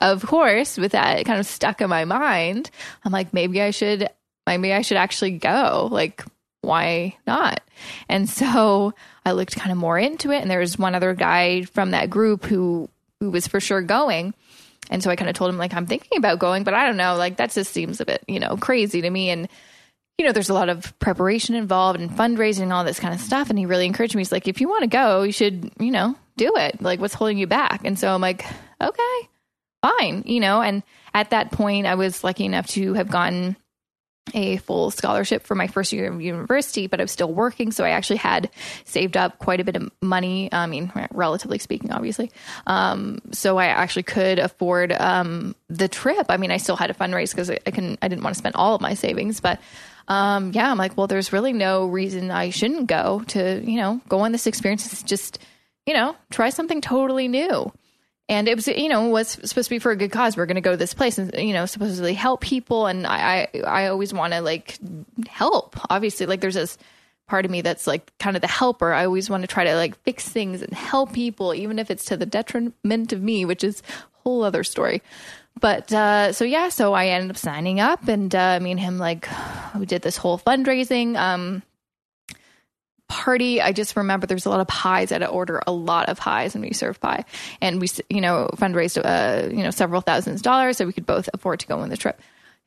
of 0.00 0.24
course, 0.24 0.78
with 0.78 0.92
that 0.92 1.24
kind 1.24 1.40
of 1.40 1.46
stuck 1.46 1.80
in 1.80 1.90
my 1.90 2.04
mind, 2.04 2.70
I'm 3.04 3.12
like, 3.12 3.34
maybe 3.34 3.60
I 3.60 3.70
should, 3.70 4.08
maybe 4.46 4.72
I 4.72 4.82
should 4.82 4.98
actually 4.98 5.32
go. 5.32 5.88
Like, 5.90 6.24
why 6.60 7.16
not? 7.26 7.60
And 8.08 8.28
so 8.28 8.92
I 9.24 9.32
looked 9.32 9.56
kind 9.56 9.70
of 9.70 9.78
more 9.78 9.98
into 9.98 10.30
it. 10.30 10.42
And 10.42 10.50
there 10.50 10.58
was 10.58 10.78
one 10.78 10.94
other 10.94 11.14
guy 11.14 11.62
from 11.62 11.92
that 11.92 12.10
group 12.10 12.44
who, 12.44 12.88
who 13.20 13.30
was 13.30 13.46
for 13.46 13.60
sure 13.60 13.82
going. 13.82 14.34
And 14.90 15.02
so 15.02 15.10
I 15.10 15.16
kind 15.16 15.28
of 15.28 15.36
told 15.36 15.50
him, 15.50 15.58
like, 15.58 15.74
I'm 15.74 15.86
thinking 15.86 16.18
about 16.18 16.38
going, 16.38 16.64
but 16.64 16.74
I 16.74 16.86
don't 16.86 16.96
know. 16.96 17.16
Like, 17.16 17.36
that 17.36 17.50
just 17.50 17.72
seems 17.72 18.00
a 18.00 18.06
bit, 18.06 18.24
you 18.26 18.40
know, 18.40 18.56
crazy 18.56 19.02
to 19.02 19.10
me. 19.10 19.30
And, 19.30 19.48
you 20.16 20.26
know, 20.26 20.32
there's 20.32 20.48
a 20.48 20.54
lot 20.54 20.68
of 20.68 20.98
preparation 20.98 21.54
involved 21.54 22.00
and 22.00 22.10
fundraising 22.10 22.62
and 22.62 22.72
all 22.72 22.84
this 22.84 23.00
kind 23.00 23.14
of 23.14 23.20
stuff. 23.20 23.50
And 23.50 23.58
he 23.58 23.66
really 23.66 23.86
encouraged 23.86 24.14
me. 24.14 24.20
He's 24.20 24.32
like, 24.32 24.48
if 24.48 24.60
you 24.60 24.68
want 24.68 24.82
to 24.82 24.88
go, 24.88 25.22
you 25.22 25.32
should, 25.32 25.70
you 25.78 25.90
know, 25.90 26.16
do 26.36 26.52
it. 26.56 26.80
Like, 26.80 27.00
what's 27.00 27.14
holding 27.14 27.38
you 27.38 27.46
back? 27.46 27.82
And 27.84 27.98
so 27.98 28.12
I'm 28.12 28.20
like, 28.20 28.46
okay, 28.80 29.28
fine, 29.82 30.22
you 30.26 30.40
know. 30.40 30.62
And 30.62 30.82
at 31.12 31.30
that 31.30 31.52
point, 31.52 31.86
I 31.86 31.94
was 31.96 32.24
lucky 32.24 32.46
enough 32.46 32.66
to 32.68 32.94
have 32.94 33.10
gotten 33.10 33.56
a 34.34 34.58
full 34.58 34.90
scholarship 34.90 35.44
for 35.44 35.54
my 35.54 35.66
first 35.66 35.92
year 35.92 36.12
of 36.12 36.20
university, 36.20 36.86
but 36.86 37.00
I 37.00 37.04
was 37.04 37.12
still 37.12 37.32
working. 37.32 37.72
So 37.72 37.84
I 37.84 37.90
actually 37.90 38.18
had 38.18 38.50
saved 38.84 39.16
up 39.16 39.38
quite 39.38 39.60
a 39.60 39.64
bit 39.64 39.76
of 39.76 39.90
money. 40.02 40.52
I 40.52 40.66
mean, 40.66 40.92
relatively 41.12 41.58
speaking, 41.58 41.90
obviously. 41.90 42.30
Um, 42.66 43.20
so 43.32 43.56
I 43.58 43.66
actually 43.66 44.02
could 44.04 44.38
afford 44.38 44.92
um, 44.92 45.54
the 45.68 45.88
trip. 45.88 46.26
I 46.28 46.36
mean, 46.36 46.50
I 46.50 46.58
still 46.58 46.76
had 46.76 46.88
to 46.88 46.94
fundraise 46.94 47.30
because 47.30 47.50
I, 47.50 47.58
I. 47.66 47.72
I 48.02 48.08
didn't 48.08 48.22
want 48.24 48.34
to 48.34 48.38
spend 48.38 48.56
all 48.56 48.74
of 48.74 48.80
my 48.80 48.94
savings, 48.94 49.40
but 49.40 49.60
um, 50.08 50.52
yeah, 50.52 50.70
I'm 50.70 50.78
like, 50.78 50.96
well, 50.96 51.06
there's 51.06 51.32
really 51.32 51.52
no 51.52 51.86
reason 51.86 52.30
I 52.30 52.50
shouldn't 52.50 52.86
go 52.86 53.22
to, 53.28 53.62
you 53.64 53.76
know, 53.76 54.00
go 54.08 54.20
on 54.20 54.32
this 54.32 54.46
experience. 54.46 54.92
It's 54.92 55.02
Just, 55.02 55.38
you 55.86 55.94
know, 55.94 56.16
try 56.30 56.50
something 56.50 56.80
totally 56.80 57.28
new 57.28 57.72
and 58.28 58.48
it 58.48 58.54
was 58.54 58.68
you 58.68 58.88
know 58.88 59.08
was 59.08 59.28
supposed 59.28 59.68
to 59.68 59.70
be 59.70 59.78
for 59.78 59.90
a 59.90 59.96
good 59.96 60.12
cause. 60.12 60.36
We're 60.36 60.46
going 60.46 60.56
to 60.56 60.60
go 60.60 60.72
to 60.72 60.76
this 60.76 60.94
place 60.94 61.18
and 61.18 61.34
you 61.34 61.52
know 61.52 61.66
supposedly 61.66 62.14
help 62.14 62.40
people. 62.40 62.86
And 62.86 63.06
i 63.06 63.48
i, 63.54 63.60
I 63.60 63.86
always 63.86 64.12
want 64.12 64.32
to 64.34 64.40
like 64.40 64.78
help 65.28 65.76
obviously. 65.90 66.26
Like 66.26 66.40
there's 66.40 66.54
this 66.54 66.78
part 67.26 67.44
of 67.44 67.50
me 67.50 67.60
that's 67.60 67.86
like 67.86 68.16
kind 68.18 68.36
of 68.36 68.42
the 68.42 68.48
helper. 68.48 68.92
I 68.92 69.04
always 69.04 69.30
want 69.30 69.42
to 69.42 69.48
try 69.48 69.64
to 69.64 69.74
like 69.74 70.00
fix 70.02 70.28
things 70.28 70.62
and 70.62 70.72
help 70.72 71.12
people 71.12 71.54
even 71.54 71.78
if 71.78 71.90
it's 71.90 72.04
to 72.06 72.16
the 72.16 72.26
detriment 72.26 73.12
of 73.12 73.22
me 73.22 73.44
which 73.44 73.64
is 73.64 73.80
a 73.80 74.22
whole 74.22 74.42
other 74.44 74.64
story. 74.64 75.02
But 75.60 75.92
uh, 75.92 76.32
so 76.32 76.44
yeah 76.44 76.68
so 76.68 76.92
i 76.92 77.06
ended 77.06 77.30
up 77.30 77.36
signing 77.36 77.80
up 77.80 78.06
and 78.08 78.34
uh, 78.34 78.60
me 78.60 78.70
and 78.72 78.80
him 78.80 78.98
like 78.98 79.28
we 79.78 79.86
did 79.86 80.02
this 80.02 80.16
whole 80.18 80.38
fundraising. 80.38 81.16
Um 81.16 81.62
party. 83.08 83.60
I 83.60 83.72
just 83.72 83.96
remember 83.96 84.26
there's 84.26 84.46
a 84.46 84.50
lot 84.50 84.60
of 84.60 84.68
pies. 84.68 85.10
I 85.10 85.16
had 85.16 85.18
to 85.20 85.28
order 85.28 85.62
a 85.66 85.72
lot 85.72 86.08
of 86.08 86.18
pies 86.18 86.54
and 86.54 86.62
we 86.62 86.72
served 86.72 87.00
pie. 87.00 87.24
And 87.60 87.80
we, 87.80 87.88
you 88.08 88.20
know, 88.20 88.50
fundraised, 88.56 89.00
uh, 89.02 89.48
you 89.48 89.62
know, 89.62 89.70
several 89.70 90.00
thousands 90.00 90.40
of 90.40 90.42
dollars 90.42 90.76
so 90.76 90.86
we 90.86 90.92
could 90.92 91.06
both 91.06 91.28
afford 91.32 91.60
to 91.60 91.66
go 91.66 91.78
on 91.80 91.88
the 91.88 91.96
trip. 91.96 92.20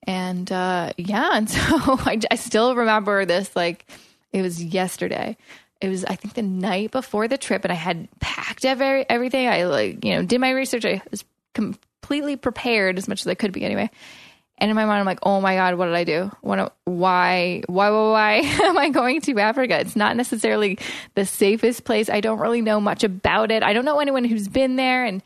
And 0.03 0.51
uh, 0.51 0.93
yeah, 0.97 1.31
and 1.33 1.49
so 1.49 1.59
I, 1.59 2.19
I 2.29 2.35
still 2.35 2.75
remember 2.75 3.25
this 3.25 3.55
like 3.55 3.85
it 4.33 4.41
was 4.41 4.63
yesterday. 4.63 5.37
It 5.79 5.89
was, 5.89 6.05
I 6.05 6.15
think, 6.15 6.35
the 6.35 6.43
night 6.43 6.91
before 6.91 7.27
the 7.27 7.39
trip, 7.39 7.65
and 7.65 7.71
I 7.71 7.75
had 7.75 8.07
packed 8.19 8.65
every, 8.65 9.03
everything. 9.09 9.47
I 9.47 9.63
like, 9.63 10.05
you 10.05 10.13
know, 10.13 10.23
did 10.23 10.39
my 10.39 10.51
research. 10.51 10.85
I 10.85 11.01
was 11.09 11.23
completely 11.55 12.35
prepared 12.35 12.99
as 12.99 13.07
much 13.07 13.21
as 13.21 13.27
I 13.27 13.33
could 13.33 13.51
be 13.51 13.63
anyway. 13.63 13.89
And 14.61 14.69
in 14.69 14.75
my 14.75 14.85
mind, 14.85 14.99
I'm 14.99 15.07
like, 15.07 15.19
oh 15.23 15.41
my 15.41 15.55
God, 15.55 15.73
what 15.73 15.87
did 15.87 15.95
I 15.95 16.03
do? 16.03 16.31
What, 16.41 16.75
why, 16.85 17.63
why, 17.65 17.89
why, 17.89 18.33
am 18.63 18.77
I 18.77 18.89
going 18.89 19.19
to 19.21 19.39
Africa? 19.39 19.79
It's 19.79 19.95
not 19.95 20.15
necessarily 20.15 20.77
the 21.15 21.25
safest 21.25 21.83
place. 21.83 22.11
I 22.11 22.21
don't 22.21 22.39
really 22.39 22.61
know 22.61 22.79
much 22.79 23.03
about 23.03 23.49
it. 23.49 23.63
I 23.63 23.73
don't 23.73 23.85
know 23.85 23.99
anyone 23.99 24.23
who's 24.23 24.47
been 24.47 24.75
there. 24.75 25.03
And 25.03 25.23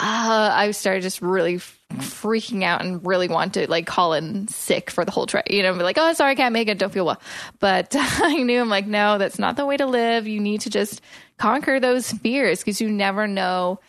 uh, 0.00 0.50
I 0.54 0.70
started 0.70 1.02
just 1.02 1.20
really 1.20 1.58
freaking 1.58 2.64
out 2.64 2.80
and 2.80 3.06
really 3.06 3.28
want 3.28 3.54
to 3.54 3.70
like 3.70 3.86
call 3.86 4.14
in 4.14 4.48
sick 4.48 4.90
for 4.90 5.04
the 5.04 5.10
whole 5.10 5.26
trip. 5.26 5.50
You 5.50 5.62
know, 5.62 5.74
be 5.74 5.82
like, 5.82 5.98
oh, 5.98 6.14
sorry, 6.14 6.32
I 6.32 6.34
can't 6.34 6.54
make 6.54 6.68
it. 6.68 6.78
Don't 6.78 6.90
feel 6.92 7.04
well. 7.04 7.20
But 7.60 7.94
I 7.98 8.42
knew 8.42 8.58
I'm 8.58 8.70
like, 8.70 8.86
no, 8.86 9.18
that's 9.18 9.38
not 9.38 9.56
the 9.56 9.66
way 9.66 9.76
to 9.76 9.84
live. 9.84 10.26
You 10.26 10.40
need 10.40 10.62
to 10.62 10.70
just 10.70 11.02
conquer 11.36 11.78
those 11.78 12.10
fears 12.10 12.60
because 12.60 12.80
you 12.80 12.90
never 12.90 13.28
know 13.28 13.80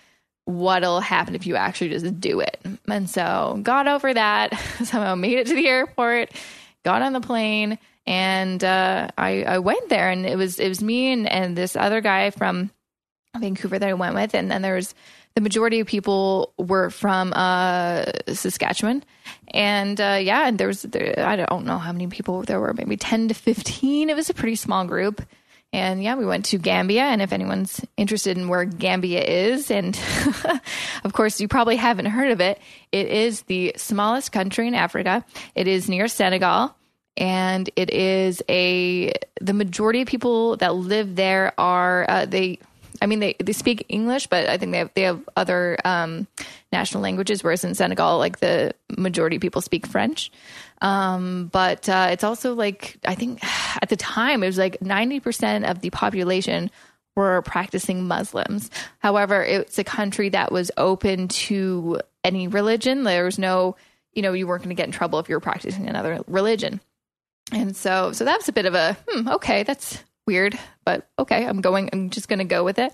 what'll 0.45 0.99
happen 0.99 1.35
if 1.35 1.45
you 1.47 1.55
actually 1.55 1.89
just 1.89 2.19
do 2.19 2.39
it. 2.39 2.59
And 2.87 3.09
so 3.09 3.59
got 3.63 3.87
over 3.87 4.13
that, 4.13 4.53
somehow 4.83 5.15
made 5.15 5.39
it 5.39 5.47
to 5.47 5.55
the 5.55 5.67
airport, 5.67 6.31
got 6.83 7.01
on 7.01 7.13
the 7.13 7.21
plane, 7.21 7.79
and 8.05 8.63
uh, 8.63 9.07
I, 9.17 9.43
I 9.43 9.59
went 9.59 9.89
there 9.89 10.09
and 10.09 10.25
it 10.25 10.37
was 10.37 10.59
it 10.59 10.67
was 10.67 10.83
me 10.83 11.13
and, 11.13 11.27
and 11.29 11.57
this 11.57 11.75
other 11.75 12.01
guy 12.01 12.31
from 12.31 12.69
Vancouver 13.37 13.79
that 13.79 13.89
I 13.89 13.93
went 13.93 14.15
with, 14.15 14.35
and 14.35 14.51
then 14.51 14.61
there 14.61 14.75
was 14.75 14.93
the 15.35 15.41
majority 15.41 15.79
of 15.79 15.87
people 15.87 16.53
were 16.57 16.91
from 16.91 17.33
uh, 17.33 18.05
Saskatchewan, 18.27 19.03
and 19.47 19.99
uh, 19.99 20.19
yeah, 20.21 20.47
and 20.47 20.59
there 20.59 20.67
was 20.67 20.83
there, 20.83 21.15
I 21.17 21.35
don't 21.35 21.65
know 21.65 21.79
how 21.79 21.91
many 21.91 22.07
people 22.07 22.43
there 22.43 22.59
were, 22.59 22.73
maybe 22.73 22.97
ten 22.97 23.29
to 23.29 23.33
fifteen. 23.33 24.09
It 24.09 24.15
was 24.15 24.29
a 24.29 24.33
pretty 24.33 24.55
small 24.55 24.85
group, 24.85 25.21
and 25.73 26.03
yeah, 26.03 26.15
we 26.15 26.25
went 26.25 26.45
to 26.45 26.59
Gambia. 26.59 27.01
And 27.01 27.21
if 27.21 27.33
anyone's 27.33 27.81
interested 27.97 28.37
in 28.37 28.47
where 28.47 28.63
Gambia 28.63 29.23
is, 29.23 29.71
and 29.71 29.99
of 31.03 31.13
course, 31.13 31.41
you 31.41 31.47
probably 31.47 31.75
haven't 31.75 32.05
heard 32.05 32.31
of 32.31 32.39
it, 32.39 32.61
it 32.91 33.07
is 33.07 33.41
the 33.43 33.73
smallest 33.75 34.31
country 34.31 34.67
in 34.67 34.75
Africa. 34.75 35.25
It 35.55 35.67
is 35.67 35.89
near 35.89 36.07
Senegal. 36.07 36.75
And 37.17 37.69
it 37.75 37.91
is 37.91 38.41
a, 38.49 39.13
the 39.41 39.53
majority 39.53 40.01
of 40.01 40.07
people 40.07 40.57
that 40.57 40.75
live 40.75 41.15
there 41.15 41.53
are, 41.59 42.09
uh, 42.09 42.25
they, 42.25 42.59
I 43.03 43.05
mean, 43.05 43.19
they, 43.19 43.35
they 43.43 43.51
speak 43.51 43.85
English, 43.89 44.27
but 44.27 44.47
I 44.47 44.57
think 44.57 44.71
they 44.71 44.77
have, 44.77 44.91
they 44.93 45.01
have 45.01 45.27
other 45.35 45.77
um, 45.83 46.25
national 46.71 47.03
languages, 47.03 47.43
whereas 47.43 47.65
in 47.65 47.75
Senegal, 47.75 48.17
like 48.17 48.39
the 48.39 48.73
majority 48.97 49.35
of 49.35 49.41
people 49.41 49.61
speak 49.61 49.85
French. 49.85 50.31
Um, 50.81 51.49
but 51.51 51.89
uh, 51.89 52.07
it's 52.11 52.23
also 52.23 52.53
like, 52.53 52.97
I 53.03 53.15
think 53.15 53.41
at 53.81 53.89
the 53.89 53.97
time, 53.97 54.41
it 54.41 54.47
was 54.47 54.57
like 54.57 54.79
90% 54.79 55.69
of 55.69 55.81
the 55.81 55.89
population 55.89 56.71
were 57.13 57.41
practicing 57.41 58.07
Muslims. 58.07 58.71
However, 58.99 59.43
it's 59.43 59.77
a 59.77 59.83
country 59.83 60.29
that 60.29 60.53
was 60.53 60.71
open 60.77 61.27
to 61.27 61.99
any 62.23 62.47
religion. 62.47 63.03
There 63.03 63.25
was 63.25 63.37
no, 63.37 63.75
you 64.13 64.21
know, 64.21 64.31
you 64.31 64.47
weren't 64.47 64.63
going 64.63 64.73
to 64.73 64.79
get 64.79 64.87
in 64.87 64.93
trouble 64.93 65.19
if 65.19 65.27
you 65.27 65.35
were 65.35 65.41
practicing 65.41 65.89
another 65.89 66.23
religion. 66.25 66.79
And 67.51 67.75
so, 67.75 68.13
so 68.13 68.23
that 68.23 68.37
was 68.37 68.47
a 68.47 68.53
bit 68.53 68.65
of 68.65 68.75
a, 68.75 68.95
hmm, 69.09 69.27
okay, 69.27 69.63
that's 69.63 70.01
weird, 70.25 70.57
but 70.85 71.07
okay, 71.19 71.45
I'm 71.45 71.61
going, 71.61 71.89
I'm 71.93 72.09
just 72.09 72.27
going 72.27 72.39
to 72.39 72.45
go 72.45 72.63
with 72.63 72.79
it. 72.79 72.93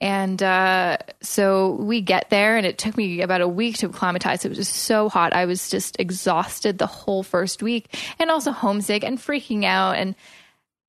And 0.00 0.42
uh, 0.42 0.98
so 1.20 1.74
we 1.74 2.00
get 2.00 2.28
there, 2.28 2.56
and 2.56 2.66
it 2.66 2.76
took 2.76 2.96
me 2.96 3.20
about 3.20 3.40
a 3.40 3.46
week 3.46 3.78
to 3.78 3.86
acclimatize. 3.86 4.44
It 4.44 4.48
was 4.48 4.58
just 4.58 4.74
so 4.74 5.08
hot. 5.08 5.32
I 5.32 5.44
was 5.44 5.70
just 5.70 5.98
exhausted 6.00 6.78
the 6.78 6.88
whole 6.88 7.22
first 7.22 7.62
week, 7.62 7.96
and 8.18 8.28
also 8.28 8.50
homesick 8.50 9.04
and 9.04 9.16
freaking 9.16 9.64
out. 9.64 9.96
And 9.96 10.16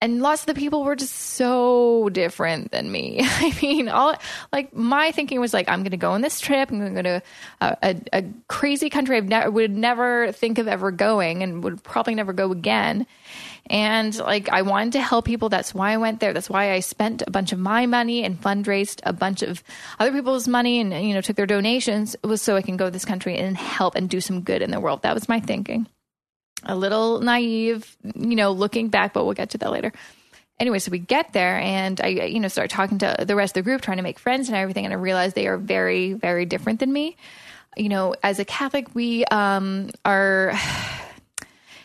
and 0.04 0.22
lots 0.22 0.42
of 0.42 0.48
the 0.48 0.54
people 0.56 0.84
were 0.84 0.98
just 0.98 1.16
so 1.16 2.10
different 2.10 2.72
than 2.72 2.92
me. 2.92 3.20
I 3.24 3.56
mean, 3.62 3.88
all 3.88 4.16
like 4.52 4.74
my 4.76 5.12
thinking 5.12 5.40
was 5.40 5.54
like, 5.54 5.70
I'm 5.70 5.82
going 5.82 5.92
to 5.92 5.98
go 5.98 6.12
on 6.12 6.22
this 6.22 6.42
trip. 6.42 6.72
I'm 6.72 6.80
going 6.80 6.96
to 6.96 7.04
go 7.04 7.10
to 7.20 7.24
a, 7.62 7.78
a, 7.84 8.20
a 8.20 8.26
crazy 8.50 8.90
country 8.90 9.16
I 9.16 9.20
ne- 9.20 9.48
would 9.48 9.78
never 9.78 10.32
think 10.32 10.58
of 10.58 10.68
ever 10.68 10.90
going, 10.90 11.44
and 11.44 11.64
would 11.64 11.84
probably 11.84 12.16
never 12.16 12.34
go 12.34 12.52
again. 12.52 13.06
And 13.68 14.16
like, 14.18 14.50
I 14.50 14.62
wanted 14.62 14.94
to 14.94 15.02
help 15.02 15.26
people. 15.26 15.50
That's 15.50 15.74
why 15.74 15.92
I 15.92 15.98
went 15.98 16.20
there. 16.20 16.34
That's 16.34 16.50
why 16.50 16.74
I 16.74 16.82
spent 16.82 17.24
a 17.26 17.32
bunch 17.32 17.54
of 17.54 17.60
my 17.60 17.86
money 17.86 18.24
and 18.24 18.40
fundraised 18.40 19.00
a 19.04 19.14
bunch 19.14 19.42
of 19.42 19.64
other 20.00 20.12
people's 20.12 20.48
money 20.48 20.80
and, 20.82 20.92
you 20.92 21.14
know, 21.14 21.22
took 21.22 21.38
their 21.38 21.46
donations 21.46 22.16
was 22.24 22.42
so 22.42 22.56
I 22.56 22.62
can 22.62 22.78
go 22.78 22.86
to 22.86 22.92
this 22.92 23.06
country 23.06 23.38
and 23.38 23.58
help 23.58 23.96
and 23.96 24.10
do 24.10 24.20
some 24.20 24.42
good 24.42 24.62
in 24.62 24.72
the 24.72 24.80
world. 24.80 25.04
That 25.04 25.14
was 25.14 25.30
my 25.30 25.40
thinking. 25.40 25.88
A 26.64 26.76
little 26.76 27.22
naive, 27.22 27.96
you 28.16 28.36
know, 28.36 28.52
looking 28.52 28.90
back, 28.90 29.14
but 29.14 29.24
we'll 29.24 29.34
get 29.34 29.52
to 29.52 29.58
that 29.60 29.72
later 29.72 29.94
anyway, 30.60 30.80
so 30.80 30.92
we 30.92 31.00
get 31.00 31.34
there 31.34 31.58
and 31.58 32.00
I, 32.02 32.08
you 32.08 32.40
know, 32.40 32.48
start 32.48 32.70
talking 32.70 33.00
to 33.00 33.16
the 33.20 33.36
rest 33.36 33.58
of 33.58 33.64
the 33.64 33.70
group, 33.70 33.82
trying 33.82 33.98
to 33.98 34.04
make 34.04 34.20
friends 34.20 34.48
and 34.48 34.56
everything. 34.56 34.86
And 34.86 34.94
I 34.94 34.98
realize 34.98 35.34
they 35.34 35.48
are 35.48 35.58
very, 35.58 36.14
very 36.14 36.46
different 36.46 36.80
than 36.80 36.92
me. 36.92 37.18
You 37.76 37.90
know, 37.90 38.16
as 38.24 38.40
a 38.40 38.46
Catholic, 38.46 38.94
we 38.94 39.26
um, 39.26 39.90
are 40.06 40.54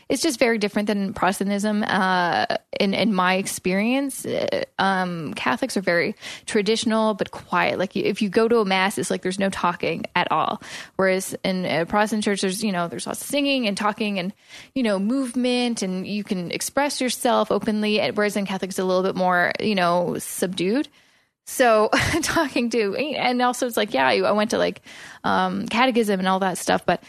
it's 0.09 0.23
just 0.23 0.38
very 0.38 0.59
different 0.59 0.87
than 0.87 1.12
Protestantism. 1.12 1.85
Uh, 1.87 2.47
in 2.81 2.95
in 2.95 3.12
my 3.12 3.35
experience, 3.35 4.25
uh, 4.25 4.65
um, 4.79 5.35
Catholics 5.35 5.77
are 5.77 5.83
very 5.83 6.15
traditional 6.47 7.15
but 7.15 7.31
quiet. 7.31 7.79
Like 7.79 7.95
if 7.97 8.23
you 8.23 8.29
go 8.31 8.49
to 8.49 8.59
a 8.59 8.65
mass, 8.65 8.97
it's 8.97 9.11
like 9.11 9.23
there's 9.23 9.38
no 9.38 9.50
talking 9.50 10.07
at 10.15 10.31
all. 10.33 10.62
Whereas 10.97 11.37
in 11.45 11.67
a 11.67 11.85
Protestant 11.85 12.25
church, 12.25 12.41
there's 12.41 12.65
you 12.65 12.73
know 12.73 12.88
there's 12.88 13.07
lots 13.07 13.21
of 13.21 13.27
singing 13.27 13.67
and 13.67 13.77
talking 13.77 14.19
and 14.19 14.33
you 14.75 14.83
know 14.83 14.99
movement 14.99 15.83
and 15.83 16.07
you 16.07 16.25
can 16.25 16.50
express 16.53 17.00
yourself 17.00 17.50
openly. 17.50 18.00
Whereas 18.11 18.37
in 18.37 18.47
Catholics, 18.47 18.79
a 18.79 18.85
little 18.85 19.03
bit 19.03 19.17
more 19.17 19.53
you 19.61 19.75
know 19.75 20.17
subdued. 20.19 20.88
So 21.45 21.88
talking 22.23 22.71
to 22.71 22.95
and 22.97 23.43
also 23.43 23.67
it's 23.67 23.77
like 23.77 23.93
yeah, 23.93 24.09
I 24.09 24.33
went 24.33 24.50
to 24.50 24.59
like 24.59 24.81
um, 25.23 25.69
catechism 25.69 26.19
and 26.19 26.29
all 26.29 26.41
that 26.41 26.57
stuff, 26.57 26.87
but 26.87 27.03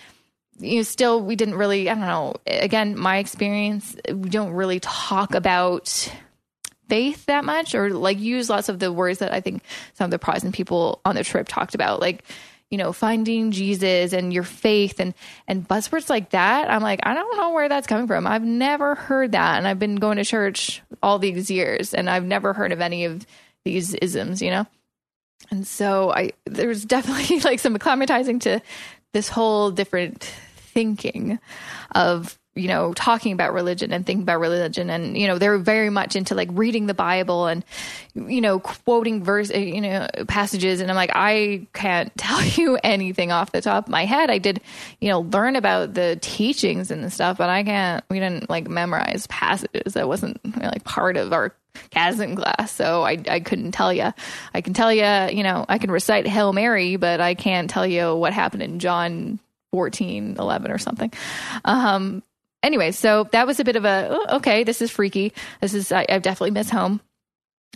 you 0.59 0.77
know, 0.77 0.83
still 0.83 1.21
we 1.21 1.35
didn't 1.35 1.55
really, 1.55 1.89
I 1.89 1.95
don't 1.95 2.05
know, 2.05 2.35
again, 2.45 2.97
my 2.97 3.17
experience, 3.17 3.95
we 4.07 4.29
don't 4.29 4.51
really 4.51 4.79
talk 4.79 5.33
about 5.33 6.13
faith 6.89 7.25
that 7.27 7.45
much 7.45 7.75
or 7.75 7.91
like 7.91 8.19
use 8.19 8.49
lots 8.49 8.67
of 8.67 8.79
the 8.79 8.91
words 8.91 9.19
that 9.19 9.31
I 9.33 9.41
think 9.41 9.63
some 9.93 10.05
of 10.05 10.11
the 10.11 10.19
Protestant 10.19 10.55
people 10.55 11.01
on 11.05 11.15
the 11.15 11.23
trip 11.23 11.47
talked 11.47 11.75
about, 11.75 11.99
like, 11.99 12.23
you 12.69 12.77
know, 12.77 12.93
finding 12.93 13.51
Jesus 13.51 14.13
and 14.13 14.31
your 14.31 14.43
faith 14.43 14.99
and 14.99 15.13
and 15.47 15.67
buzzwords 15.67 16.09
like 16.09 16.31
that. 16.31 16.69
I'm 16.69 16.83
like, 16.83 16.99
I 17.03 17.13
don't 17.13 17.37
know 17.37 17.51
where 17.51 17.69
that's 17.69 17.87
coming 17.87 18.07
from. 18.07 18.27
I've 18.27 18.43
never 18.43 18.95
heard 18.95 19.31
that. 19.31 19.57
And 19.57 19.67
I've 19.67 19.79
been 19.79 19.95
going 19.95 20.17
to 20.17 20.25
church 20.25 20.81
all 21.01 21.17
these 21.17 21.49
years 21.49 21.93
and 21.93 22.09
I've 22.09 22.25
never 22.25 22.53
heard 22.53 22.71
of 22.71 22.81
any 22.81 23.05
of 23.05 23.25
these 23.65 23.95
isms, 23.95 24.41
you 24.41 24.51
know? 24.51 24.67
And 25.49 25.65
so 25.65 26.11
I 26.11 26.31
there's 26.45 26.85
definitely 26.85 27.39
like 27.39 27.59
some 27.59 27.77
acclimatizing 27.77 28.41
to 28.41 28.61
this 29.13 29.29
whole 29.29 29.71
different 29.71 30.31
thinking 30.73 31.39
of 31.93 32.37
you 32.55 32.67
know 32.67 32.93
talking 32.93 33.31
about 33.31 33.53
religion 33.53 33.93
and 33.93 34.05
thinking 34.05 34.23
about 34.23 34.39
religion. 34.39 34.89
And 34.89 35.17
you 35.17 35.27
know 35.27 35.37
they're 35.37 35.57
very 35.57 35.89
much 35.89 36.15
into 36.15 36.35
like 36.35 36.49
reading 36.51 36.87
the 36.87 36.93
bible 36.93 37.47
and 37.47 37.63
you 38.13 38.41
know 38.41 38.59
quoting 38.59 39.23
verse 39.23 39.51
uh, 39.51 39.57
you 39.57 39.81
know 39.81 40.07
passages. 40.27 40.81
And 40.81 40.89
i'm 40.89 40.95
like 40.95 41.11
i 41.15 41.67
can't 41.73 42.11
tell 42.17 42.43
you 42.43 42.77
anything 42.83 43.31
off 43.31 43.51
the 43.51 43.61
top 43.61 43.85
of 43.85 43.91
my 43.91 44.05
head. 44.05 44.29
I 44.29 44.37
did 44.37 44.61
you 44.99 45.09
know 45.09 45.21
learn 45.21 45.55
about 45.55 45.93
the 45.93 46.17
teachings 46.21 46.91
and 46.91 47.03
the 47.03 47.09
stuff 47.09 47.37
but 47.37 47.49
i 47.49 47.63
can't 47.63 48.03
we 48.09 48.19
didn't 48.19 48.49
like 48.49 48.67
memorize 48.67 49.27
passages. 49.27 49.93
That 49.93 50.07
wasn't 50.07 50.39
like 50.61 50.83
part 50.83 51.17
of 51.17 51.33
our 51.33 51.53
catechism 51.91 52.35
class 52.35 52.71
so 52.71 53.03
i 53.03 53.17
i 53.29 53.39
couldn't 53.39 53.71
tell 53.71 53.93
you 53.93 54.11
i 54.53 54.59
can 54.59 54.73
tell 54.73 54.91
you 54.91 55.35
you 55.35 55.43
know 55.43 55.65
i 55.69 55.77
can 55.77 55.89
recite 55.89 56.27
hail 56.27 56.51
mary 56.51 56.97
but 56.97 57.21
i 57.21 57.35
can't 57.35 57.69
tell 57.69 57.85
you 57.85 58.13
what 58.15 58.33
happened 58.33 58.61
in 58.61 58.79
john 58.79 59.39
14, 59.71 60.35
11 60.39 60.71
or 60.71 60.77
something. 60.77 61.11
Um, 61.65 62.23
anyway, 62.63 62.91
so 62.91 63.25
that 63.31 63.47
was 63.47 63.59
a 63.59 63.63
bit 63.63 63.75
of 63.75 63.85
a, 63.85 64.07
oh, 64.09 64.37
okay, 64.37 64.63
this 64.63 64.81
is 64.81 64.91
freaky. 64.91 65.33
This 65.61 65.73
is, 65.73 65.91
I, 65.91 66.05
I 66.09 66.19
definitely 66.19 66.51
miss 66.51 66.69
home. 66.69 67.01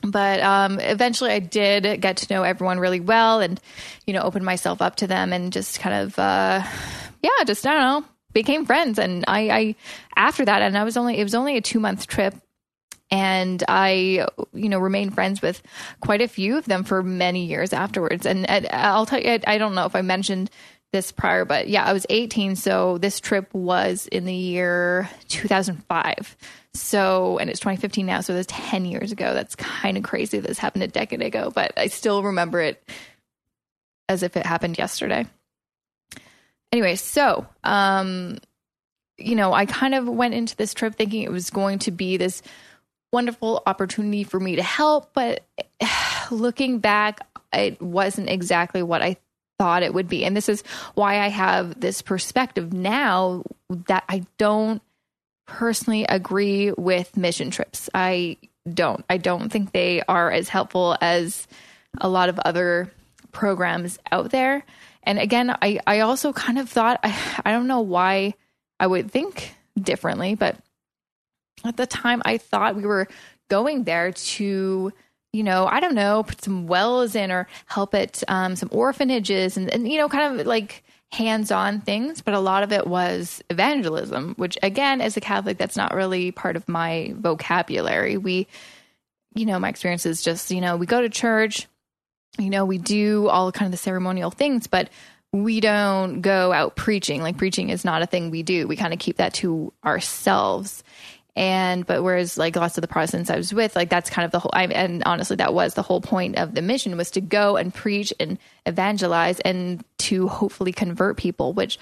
But 0.01 0.41
um, 0.41 0.79
eventually 0.79 1.31
I 1.31 1.39
did 1.39 2.01
get 2.01 2.17
to 2.17 2.33
know 2.33 2.43
everyone 2.43 2.79
really 2.79 3.00
well 3.00 3.39
and, 3.39 3.59
you 4.05 4.13
know, 4.13 4.21
open 4.21 4.43
myself 4.43 4.81
up 4.81 4.97
to 4.97 5.07
them 5.07 5.31
and 5.31 5.53
just 5.53 5.79
kind 5.79 6.03
of, 6.03 6.19
uh, 6.19 6.63
yeah, 7.21 7.43
just, 7.45 7.65
I 7.65 7.73
don't 7.73 8.03
know, 8.03 8.09
became 8.33 8.65
friends. 8.65 9.00
And 9.00 9.23
I, 9.27 9.50
I, 9.50 9.75
after 10.15 10.43
that, 10.43 10.62
and 10.62 10.77
I 10.77 10.83
was 10.83 10.97
only, 10.97 11.19
it 11.19 11.23
was 11.23 11.35
only 11.35 11.55
a 11.55 11.62
two 11.62 11.79
month 11.79 12.07
trip 12.07 12.35
and 13.13 13.63
I, 13.67 14.27
you 14.53 14.69
know, 14.69 14.79
remained 14.79 15.13
friends 15.13 15.41
with 15.41 15.62
quite 16.00 16.21
a 16.21 16.27
few 16.27 16.57
of 16.57 16.65
them 16.65 16.83
for 16.83 17.03
many 17.03 17.45
years 17.45 17.71
afterwards. 17.71 18.25
And, 18.25 18.47
I'll 18.71 19.05
tell 19.05 19.21
you, 19.21 19.39
I, 19.45 19.57
don't 19.59 19.75
know 19.75 19.85
if 19.85 19.95
I 19.95 20.01
mentioned 20.01 20.50
this 20.93 21.12
prior, 21.12 21.43
but 21.43 21.67
yeah, 21.67 21.83
I 21.83 21.91
was 21.91 22.05
18. 22.09 22.55
So 22.55 22.97
this 23.00 23.19
trip 23.19 23.53
was 23.53 24.07
in 24.07 24.23
the 24.23 24.33
year 24.33 25.09
2005. 25.27 26.38
So, 26.75 27.38
and 27.39 27.50
it's 27.50 27.59
2015 27.59 28.05
now. 28.05 28.21
So 28.21 28.33
that's 28.33 28.47
10 28.50 28.85
years 28.85 29.12
ago. 29.12 29.33
That's 29.33 29.55
kind 29.55 29.97
of 29.97 30.03
crazy. 30.03 30.39
This 30.39 30.57
happened 30.57 30.83
a 30.83 30.88
decade 30.88 31.21
ago, 31.21 31.51
but 31.53 31.73
I 31.75 31.88
still 31.88 32.23
remember 32.23 32.62
it 32.62 32.81
as 34.07 34.23
if 34.23 34.38
it 34.38 34.45
happened 34.45 34.77
yesterday. 34.77 35.25
Anyway, 36.71 36.95
so, 36.95 37.45
um, 37.63 38.38
you 39.17 39.35
know, 39.35 39.51
I 39.53 39.65
kind 39.65 39.93
of 39.93 40.07
went 40.07 40.33
into 40.33 40.55
this 40.55 40.73
trip 40.73 40.95
thinking 40.95 41.23
it 41.23 41.31
was 41.31 41.50
going 41.50 41.79
to 41.79 41.91
be 41.91 42.17
this 42.17 42.41
wonderful 43.12 43.62
opportunity 43.65 44.23
for 44.23 44.39
me 44.39 44.55
to 44.55 44.63
help, 44.63 45.13
but 45.13 45.43
looking 46.31 46.79
back, 46.79 47.19
it 47.51 47.81
wasn't 47.81 48.29
exactly 48.29 48.81
what 48.81 49.01
I 49.01 49.17
thought 49.60 49.83
it 49.83 49.93
would 49.93 50.07
be. 50.07 50.25
And 50.25 50.36
this 50.36 50.50
is 50.50 50.63
why 50.95 51.19
I 51.19 51.27
have 51.27 51.79
this 51.79 52.01
perspective 52.01 52.74
now 52.74 53.43
that 53.88 54.03
I 54.10 54.25
don't 54.38 54.81
personally 55.45 56.05
agree 56.05 56.72
with 56.72 57.17
mission 57.17 57.51
trips. 57.51 57.89
I 57.93 58.38
don't. 58.72 59.03
I 59.10 59.17
don't 59.17 59.50
think 59.50 59.72
they 59.72 60.01
are 60.07 60.31
as 60.31 60.50
helpful 60.50 60.98
as 61.01 61.48
a 62.00 62.10
lot 62.10 62.29
of 62.29 62.39
other 62.39 62.91
programs 63.31 64.00
out 64.12 64.31
there. 64.31 64.65
And 65.03 65.19
again, 65.19 65.55
I, 65.62 65.79
I 65.86 66.00
also 66.00 66.31
kind 66.31 66.57
of 66.57 66.69
thought, 66.69 67.00
I, 67.03 67.41
I 67.45 67.51
don't 67.51 67.67
know 67.67 67.81
why 67.81 68.36
I 68.79 68.88
would 68.88 69.12
think 69.12 69.53
differently, 69.79 70.36
but 70.36 70.57
at 71.65 71.77
the 71.77 71.86
time 71.86 72.22
I 72.25 72.38
thought 72.38 72.75
we 72.75 72.86
were 72.86 73.07
going 73.50 73.83
there 73.83 74.12
to, 74.12 74.93
you 75.34 75.44
know, 75.44 75.66
I 75.66 75.80
don't 75.80 75.96
know, 75.96 76.24
put 76.24 76.44
some 76.44 76.68
wells 76.68 77.16
in 77.16 77.32
or 77.32 77.48
help 77.66 77.96
at 77.96 78.24
um, 78.28 78.56
some 78.56 78.70
orphanages 78.72 79.58
and, 79.58 79.70
and, 79.70 79.88
you 79.88 79.98
know, 79.98 80.08
kind 80.08 80.40
of 80.40 80.46
like 80.46 80.84
hands 81.12 81.52
on 81.52 81.82
things. 81.82 82.22
But 82.22 82.36
a 82.36 82.40
lot 82.40 82.62
of 82.62 82.72
it 82.72 82.86
was 82.86 83.44
evangelism, 83.50 84.36
which 84.36 84.60
again, 84.62 85.02
as 85.02 85.18
a 85.18 85.22
Catholic, 85.22 85.58
that's 85.58 85.75
not 85.75 85.94
really 85.94 86.32
part 86.32 86.56
of 86.56 86.70
my 86.70 87.13
vocabulary. 87.18 88.16
We, 88.18 88.48
you 89.34 89.48
know, 89.48 89.58
my 89.58 89.70
experience 89.70 90.06
is 90.06 90.22
just, 90.22 90.52
you 90.52 90.62
know, 90.62 90.78
we 90.78 90.86
go 90.86 91.02
to 91.02 91.10
church, 91.10 91.68
you 92.38 92.52
know, 92.52 92.63
we 92.63 92.78
do 92.78 93.28
all 93.28 93.52
kind 93.52 93.66
of 93.66 93.72
the 93.72 93.78
ceremonial 93.78 94.30
things, 94.30 94.68
but 94.68 94.90
we 95.32 95.60
don't 95.60 96.22
go 96.22 96.54
out 96.54 96.75
preaching. 96.75 97.24
Like 97.24 97.38
preaching 97.38 97.70
is 97.70 97.84
not 97.84 98.04
a 98.04 98.06
thing 98.06 98.30
we 98.30 98.44
do. 98.44 98.68
We 98.68 98.75
kind 98.75 98.94
of 98.94 99.00
keep 99.00 99.18
that 99.18 99.34
to 99.36 99.74
ourselves. 99.84 100.84
And 101.36 101.86
but 101.86 102.04
whereas 102.04 102.38
like 102.38 102.56
lots 102.56 102.78
of 102.78 102.84
the 102.84 102.88
Protestants 102.88 103.32
I 103.32 103.38
was 103.38 103.54
with, 103.54 103.75
like 103.75 103.90
that's 103.90 104.10
kind 104.10 104.25
of 104.25 104.32
the 104.32 104.40
whole. 104.40 104.52
I, 104.54 104.66
and 104.66 105.02
honestly, 105.06 105.36
that 105.38 105.54
was 105.54 105.74
the 105.74 105.82
whole 105.82 106.02
point 106.02 106.38
of 106.38 106.54
the 106.54 106.62
mission 106.62 106.96
was 106.96 107.12
to 107.12 107.22
go 107.22 107.58
and 107.58 107.74
preach 107.74 108.13
and 108.20 108.38
evangelize 108.66 109.40
and 109.40 109.84
to 110.00 110.28
hopefully 110.28 110.72
convert 110.72 111.18
people. 111.18 111.54
Which, 111.54 111.80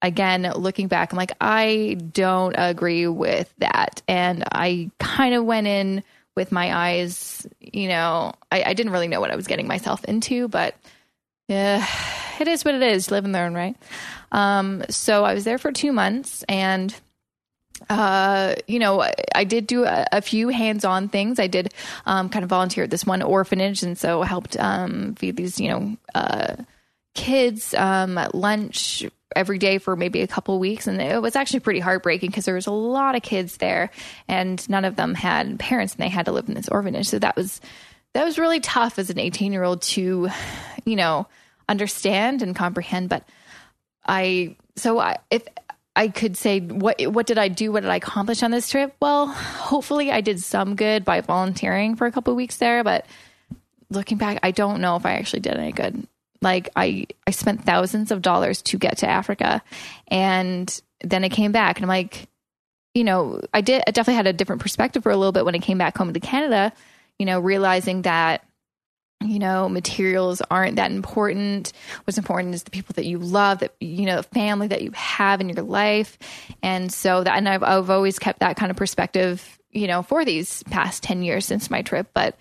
again, 0.00 0.50
looking 0.54 0.86
back, 0.86 1.12
I'm 1.12 1.16
like 1.16 1.32
I 1.40 1.96
don't 2.12 2.54
agree 2.56 3.08
with 3.08 3.52
that, 3.58 4.02
and 4.06 4.44
I 4.52 4.90
kind 5.00 5.34
of 5.34 5.44
went 5.44 5.66
in 5.66 6.04
with 6.36 6.52
my 6.52 6.74
eyes, 6.74 7.46
you 7.60 7.88
know, 7.88 8.32
I, 8.50 8.64
I 8.64 8.74
didn't 8.74 8.92
really 8.92 9.08
know 9.08 9.20
what 9.20 9.30
I 9.30 9.36
was 9.36 9.46
getting 9.46 9.66
myself 9.66 10.04
into, 10.04 10.48
but 10.48 10.74
yeah, 11.48 11.86
it 12.40 12.48
is 12.48 12.64
what 12.64 12.74
it 12.74 12.82
is. 12.82 13.10
Live 13.10 13.24
and 13.24 13.32
learn, 13.32 13.54
right? 13.54 13.76
Um, 14.32 14.84
so 14.88 15.24
I 15.24 15.34
was 15.34 15.44
there 15.44 15.58
for 15.58 15.72
two 15.72 15.92
months 15.92 16.44
and 16.48 16.94
uh, 17.88 18.54
you 18.66 18.78
know, 18.78 19.04
I 19.34 19.44
did 19.44 19.66
do 19.66 19.84
a, 19.84 20.06
a 20.12 20.22
few 20.22 20.48
hands-on 20.48 21.08
things. 21.08 21.38
I 21.38 21.46
did 21.46 21.74
um, 22.06 22.28
kind 22.28 22.42
of 22.42 22.48
volunteer 22.48 22.84
at 22.84 22.90
this 22.90 23.04
one 23.04 23.22
orphanage, 23.22 23.82
and 23.82 23.98
so 23.98 24.22
helped 24.22 24.56
um, 24.58 25.14
feed 25.16 25.36
these, 25.36 25.60
you 25.60 25.68
know, 25.68 25.96
uh, 26.14 26.56
kids 27.14 27.74
um, 27.74 28.18
at 28.18 28.34
lunch 28.34 29.04
every 29.36 29.58
day 29.58 29.78
for 29.78 29.96
maybe 29.96 30.22
a 30.22 30.26
couple 30.26 30.58
weeks. 30.58 30.86
And 30.86 31.00
it 31.00 31.20
was 31.20 31.36
actually 31.36 31.60
pretty 31.60 31.80
heartbreaking 31.80 32.30
because 32.30 32.44
there 32.44 32.54
was 32.54 32.66
a 32.66 32.72
lot 32.72 33.16
of 33.16 33.22
kids 33.22 33.56
there 33.56 33.90
and 34.28 34.66
none 34.68 34.84
of 34.84 34.96
them 34.96 35.14
had 35.14 35.58
parents 35.58 35.94
and 35.94 36.02
they 36.02 36.08
had 36.08 36.26
to 36.26 36.32
live 36.32 36.48
in 36.48 36.54
this 36.54 36.68
orphanage. 36.68 37.08
So 37.08 37.18
that 37.18 37.36
was 37.36 37.60
that 38.12 38.24
was 38.24 38.38
really 38.38 38.60
tough 38.60 38.98
as 38.98 39.10
an 39.10 39.18
18 39.18 39.52
year 39.52 39.64
old 39.64 39.82
to 39.82 40.28
you 40.84 40.96
know 40.96 41.26
understand 41.68 42.42
and 42.42 42.54
comprehend. 42.54 43.08
But 43.08 43.24
i 44.06 44.56
so 44.76 44.98
I, 44.98 45.18
if 45.30 45.44
I 45.96 46.08
could 46.08 46.36
say 46.36 46.60
what 46.60 47.00
what 47.02 47.26
did 47.26 47.38
I 47.38 47.48
do? 47.48 47.70
What 47.70 47.82
did 47.82 47.90
I 47.90 47.96
accomplish 47.96 48.42
on 48.42 48.50
this 48.50 48.68
trip? 48.68 48.94
Well, 49.00 49.26
hopefully 49.28 50.10
I 50.10 50.20
did 50.20 50.40
some 50.40 50.74
good 50.74 51.04
by 51.04 51.20
volunteering 51.20 51.94
for 51.94 52.06
a 52.06 52.12
couple 52.12 52.34
weeks 52.34 52.56
there, 52.56 52.82
but 52.82 53.06
looking 53.90 54.18
back, 54.18 54.40
I 54.42 54.50
don't 54.50 54.80
know 54.80 54.96
if 54.96 55.06
I 55.06 55.12
actually 55.12 55.40
did 55.40 55.54
any 55.54 55.72
good. 55.72 56.06
Like 56.42 56.70
I 56.74 57.06
I 57.26 57.30
spent 57.30 57.64
thousands 57.64 58.10
of 58.10 58.22
dollars 58.22 58.60
to 58.62 58.78
get 58.78 58.98
to 58.98 59.08
Africa 59.08 59.62
and 60.08 60.80
then 61.02 61.24
I 61.24 61.28
came 61.28 61.52
back 61.52 61.76
and 61.76 61.84
I'm 61.84 61.88
like, 61.88 62.28
you 62.92 63.04
know, 63.04 63.40
I 63.52 63.60
did 63.60 63.82
I 63.86 63.92
definitely 63.92 64.16
had 64.16 64.26
a 64.26 64.32
different 64.32 64.62
perspective 64.62 65.04
for 65.04 65.12
a 65.12 65.16
little 65.16 65.32
bit 65.32 65.44
when 65.44 65.54
I 65.54 65.58
came 65.58 65.78
back 65.78 65.96
home 65.96 66.12
to 66.12 66.20
Canada, 66.20 66.72
you 67.18 67.26
know, 67.26 67.38
realizing 67.38 68.02
that 68.02 68.44
you 69.24 69.38
know, 69.38 69.68
materials 69.68 70.42
aren't 70.50 70.76
that 70.76 70.90
important. 70.90 71.72
What's 72.04 72.18
important 72.18 72.54
is 72.54 72.62
the 72.62 72.70
people 72.70 72.94
that 72.94 73.06
you 73.06 73.18
love, 73.18 73.60
that 73.60 73.74
you 73.80 74.06
know, 74.06 74.16
the 74.16 74.22
family 74.22 74.68
that 74.68 74.82
you 74.82 74.90
have 74.92 75.40
in 75.40 75.48
your 75.48 75.62
life. 75.64 76.18
And 76.62 76.92
so 76.92 77.24
that 77.24 77.36
and 77.36 77.48
I've 77.48 77.62
I've 77.62 77.90
always 77.90 78.18
kept 78.18 78.40
that 78.40 78.56
kind 78.56 78.70
of 78.70 78.76
perspective, 78.76 79.58
you 79.70 79.86
know, 79.86 80.02
for 80.02 80.24
these 80.24 80.62
past 80.64 81.02
10 81.02 81.22
years 81.22 81.46
since 81.46 81.70
my 81.70 81.82
trip, 81.82 82.08
but 82.14 82.38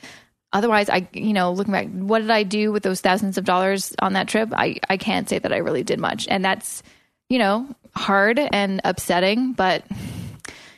otherwise 0.54 0.88
i 0.88 1.08
you 1.13 1.34
know 1.34 1.52
looking 1.52 1.74
back 1.74 1.89
what 1.89 2.19
did 2.19 2.30
i 2.30 2.43
do 2.43 2.72
with 2.72 2.84
those 2.84 3.02
thousands 3.02 3.38
of 3.38 3.43
dollars 3.43 3.93
on 4.00 4.13
that 4.13 4.28
trip 4.28 4.50
i 4.54 4.78
i 4.88 4.96
can't 4.96 5.28
say 5.28 5.39
that 5.39 5.52
i 5.52 5.58
really 5.58 5.84
did 5.84 6.00
much 6.00 6.28
and 6.30 6.46
that's 6.46 6.84
you 7.28 7.39
know 7.39 7.67
hard 7.96 8.39
and 8.39 8.80
upsetting 8.84 9.54
but 9.54 9.84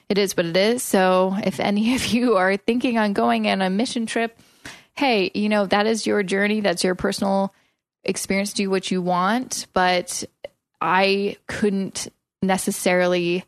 it 0.08 0.18
is 0.18 0.36
what 0.36 0.46
it 0.46 0.58
is 0.58 0.82
so 0.82 1.36
if 1.44 1.60
any 1.60 1.94
of 1.96 2.06
you 2.08 2.38
are 2.38 2.58
thinking 2.58 2.98
on 2.98 3.14
going 3.14 3.48
on 3.48 3.62
a 3.62 3.70
mission 3.70 4.06
trip 4.06 4.40
hey 4.96 5.32
you 5.34 5.50
know 5.50 5.66
that 5.66 5.88
is 5.88 6.06
your 6.06 6.24
journey 6.24 6.62
that's 6.62 6.84
your 6.84 6.96
personal 6.96 7.54
experience 8.04 8.54
do 8.54 8.70
what 8.70 8.92
you 8.92 9.02
want 9.02 9.68
but 9.74 10.24
i 10.82 11.36
couldn't 11.48 12.08
necessarily 12.42 13.44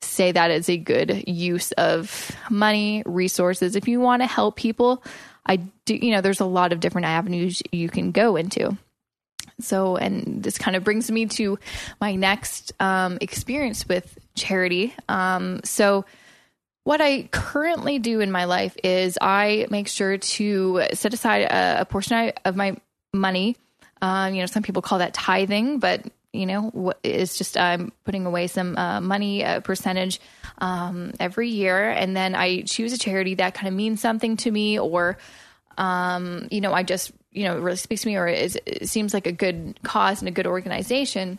say 0.00 0.30
that 0.30 0.50
is 0.50 0.68
a 0.68 0.76
good 0.76 1.24
use 1.26 1.72
of 1.72 2.36
money 2.50 3.02
resources 3.06 3.76
if 3.76 3.88
you 3.88 4.00
want 4.00 4.22
to 4.22 4.26
help 4.26 4.56
people 4.56 5.02
I 5.48 5.56
do, 5.86 5.96
you 5.96 6.12
know, 6.12 6.20
there's 6.20 6.40
a 6.40 6.44
lot 6.44 6.72
of 6.72 6.80
different 6.80 7.06
avenues 7.06 7.62
you 7.72 7.88
can 7.88 8.12
go 8.12 8.36
into. 8.36 8.76
So, 9.60 9.96
and 9.96 10.42
this 10.42 10.58
kind 10.58 10.76
of 10.76 10.84
brings 10.84 11.10
me 11.10 11.26
to 11.26 11.58
my 12.00 12.14
next 12.14 12.72
um, 12.78 13.18
experience 13.20 13.88
with 13.88 14.16
charity. 14.34 14.94
Um, 15.08 15.60
so, 15.64 16.04
what 16.88 17.02
I 17.02 17.28
currently 17.30 17.98
do 17.98 18.20
in 18.20 18.32
my 18.32 18.46
life 18.46 18.74
is 18.82 19.18
I 19.20 19.66
make 19.68 19.88
sure 19.88 20.16
to 20.16 20.84
set 20.94 21.12
aside 21.12 21.42
a, 21.42 21.82
a 21.82 21.84
portion 21.84 22.32
of 22.46 22.56
my 22.56 22.78
money. 23.12 23.58
Um, 24.00 24.32
you 24.32 24.40
know, 24.40 24.46
some 24.46 24.62
people 24.62 24.80
call 24.80 25.00
that 25.00 25.12
tithing, 25.12 25.80
but 25.80 26.06
you 26.32 26.46
know, 26.46 26.94
it's 27.02 27.36
just 27.36 27.58
I'm 27.58 27.92
putting 28.04 28.24
away 28.24 28.46
some 28.46 28.78
uh, 28.78 29.02
money, 29.02 29.42
a 29.42 29.60
percentage 29.60 30.18
um, 30.62 31.12
every 31.20 31.50
year, 31.50 31.90
and 31.90 32.16
then 32.16 32.34
I 32.34 32.62
choose 32.62 32.94
a 32.94 32.98
charity 32.98 33.34
that 33.34 33.52
kind 33.52 33.68
of 33.68 33.74
means 33.74 34.00
something 34.00 34.38
to 34.38 34.50
me, 34.50 34.78
or 34.78 35.18
um, 35.76 36.48
you 36.50 36.62
know, 36.62 36.72
I 36.72 36.84
just 36.84 37.12
you 37.32 37.44
know 37.44 37.58
really 37.58 37.76
speaks 37.76 38.00
to 38.00 38.08
me, 38.08 38.16
or 38.16 38.26
it 38.26 38.88
seems 38.88 39.12
like 39.12 39.26
a 39.26 39.32
good 39.32 39.78
cause 39.82 40.22
and 40.22 40.28
a 40.28 40.32
good 40.32 40.46
organization. 40.46 41.38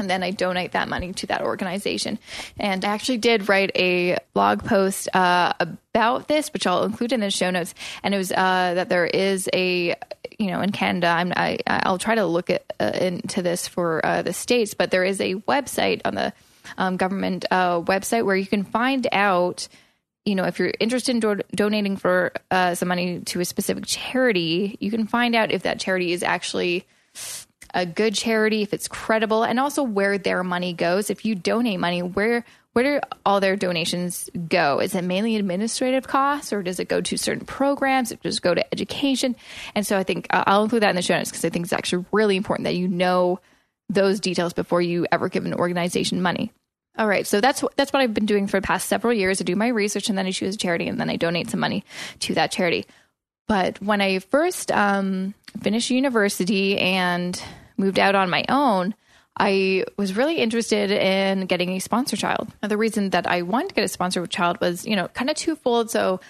And 0.00 0.10
then 0.10 0.22
I 0.22 0.30
donate 0.30 0.72
that 0.72 0.88
money 0.88 1.12
to 1.12 1.26
that 1.28 1.42
organization. 1.42 2.18
And 2.58 2.84
I 2.84 2.88
actually 2.88 3.18
did 3.18 3.48
write 3.48 3.70
a 3.76 4.18
blog 4.34 4.64
post 4.64 5.08
uh, 5.14 5.52
about 5.60 6.26
this, 6.26 6.52
which 6.52 6.66
I'll 6.66 6.84
include 6.84 7.12
in 7.12 7.20
the 7.20 7.30
show 7.30 7.50
notes. 7.50 7.74
And 8.02 8.14
it 8.14 8.18
was 8.18 8.32
uh, 8.32 8.74
that 8.74 8.88
there 8.88 9.06
is 9.06 9.48
a 9.52 9.94
you 10.38 10.46
know, 10.46 10.62
in 10.62 10.72
Canada, 10.72 11.06
I'm, 11.06 11.34
I, 11.36 11.58
I'll 11.66 11.98
try 11.98 12.14
to 12.14 12.24
look 12.24 12.48
at, 12.48 12.64
uh, 12.80 12.92
into 12.98 13.42
this 13.42 13.68
for 13.68 14.04
uh, 14.04 14.22
the 14.22 14.32
states, 14.32 14.72
but 14.72 14.90
there 14.90 15.04
is 15.04 15.20
a 15.20 15.34
website 15.34 16.00
on 16.06 16.14
the 16.14 16.32
um, 16.78 16.96
government 16.96 17.44
uh, 17.50 17.82
website 17.82 18.24
where 18.24 18.36
you 18.36 18.46
can 18.46 18.64
find 18.64 19.06
out, 19.12 19.68
you 20.24 20.34
know, 20.34 20.44
if 20.44 20.58
you're 20.58 20.72
interested 20.80 21.12
in 21.12 21.20
do- 21.20 21.42
donating 21.54 21.98
for 21.98 22.32
uh, 22.50 22.74
some 22.74 22.88
money 22.88 23.20
to 23.20 23.40
a 23.40 23.44
specific 23.44 23.84
charity, 23.86 24.78
you 24.80 24.90
can 24.90 25.06
find 25.06 25.34
out 25.34 25.52
if 25.52 25.64
that 25.64 25.78
charity 25.78 26.12
is 26.12 26.22
actually 26.22 26.86
a 27.74 27.86
good 27.86 28.14
charity, 28.14 28.62
if 28.62 28.72
it's 28.72 28.88
credible, 28.88 29.44
and 29.44 29.60
also 29.60 29.82
where 29.82 30.18
their 30.18 30.42
money 30.42 30.72
goes. 30.72 31.10
If 31.10 31.24
you 31.24 31.34
donate 31.34 31.80
money, 31.80 32.02
where 32.02 32.44
where 32.72 33.00
do 33.00 33.06
all 33.26 33.40
their 33.40 33.56
donations 33.56 34.30
go? 34.48 34.78
Is 34.78 34.94
it 34.94 35.02
mainly 35.02 35.36
administrative 35.36 36.06
costs 36.06 36.52
or 36.52 36.62
does 36.62 36.78
it 36.78 36.88
go 36.88 37.00
to 37.00 37.16
certain 37.16 37.44
programs? 37.44 38.12
It 38.12 38.22
just 38.22 38.42
go 38.42 38.54
to 38.54 38.72
education? 38.72 39.34
And 39.74 39.84
so 39.84 39.98
I 39.98 40.04
think 40.04 40.28
uh, 40.30 40.44
I'll 40.46 40.62
include 40.62 40.82
that 40.84 40.90
in 40.90 40.96
the 40.96 41.02
show 41.02 41.16
notes 41.16 41.30
because 41.30 41.44
I 41.44 41.48
think 41.48 41.64
it's 41.64 41.72
actually 41.72 42.04
really 42.12 42.36
important 42.36 42.66
that 42.66 42.76
you 42.76 42.86
know 42.86 43.40
those 43.88 44.20
details 44.20 44.52
before 44.52 44.80
you 44.80 45.04
ever 45.10 45.28
give 45.28 45.46
an 45.46 45.54
organization 45.54 46.22
money. 46.22 46.52
All 46.96 47.08
right, 47.08 47.26
so 47.26 47.40
that's 47.40 47.64
that's 47.76 47.92
what 47.92 48.02
I've 48.02 48.14
been 48.14 48.26
doing 48.26 48.46
for 48.46 48.60
the 48.60 48.66
past 48.66 48.88
several 48.88 49.12
years. 49.12 49.40
I 49.40 49.44
do 49.44 49.56
my 49.56 49.68
research 49.68 50.08
and 50.08 50.18
then 50.18 50.26
I 50.26 50.32
choose 50.32 50.54
a 50.54 50.58
charity 50.58 50.86
and 50.86 51.00
then 51.00 51.10
I 51.10 51.16
donate 51.16 51.50
some 51.50 51.60
money 51.60 51.84
to 52.20 52.34
that 52.34 52.52
charity. 52.52 52.86
But 53.48 53.80
when 53.82 54.00
I 54.00 54.18
first 54.20 54.70
um, 54.70 55.34
finished 55.60 55.90
university 55.90 56.78
and 56.78 57.40
moved 57.80 57.98
out 57.98 58.14
on 58.14 58.30
my 58.30 58.44
own, 58.48 58.94
I 59.36 59.84
was 59.96 60.16
really 60.16 60.36
interested 60.36 60.90
in 60.90 61.46
getting 61.46 61.70
a 61.70 61.78
sponsor 61.78 62.16
child. 62.16 62.52
Now, 62.62 62.68
the 62.68 62.76
reason 62.76 63.10
that 63.10 63.26
I 63.26 63.42
wanted 63.42 63.70
to 63.70 63.74
get 63.74 63.84
a 63.84 63.88
sponsor 63.88 64.26
child 64.26 64.60
was, 64.60 64.86
you 64.86 64.94
know, 64.96 65.08
kind 65.08 65.30
of 65.30 65.36
twofold. 65.36 65.90
So 65.90 66.20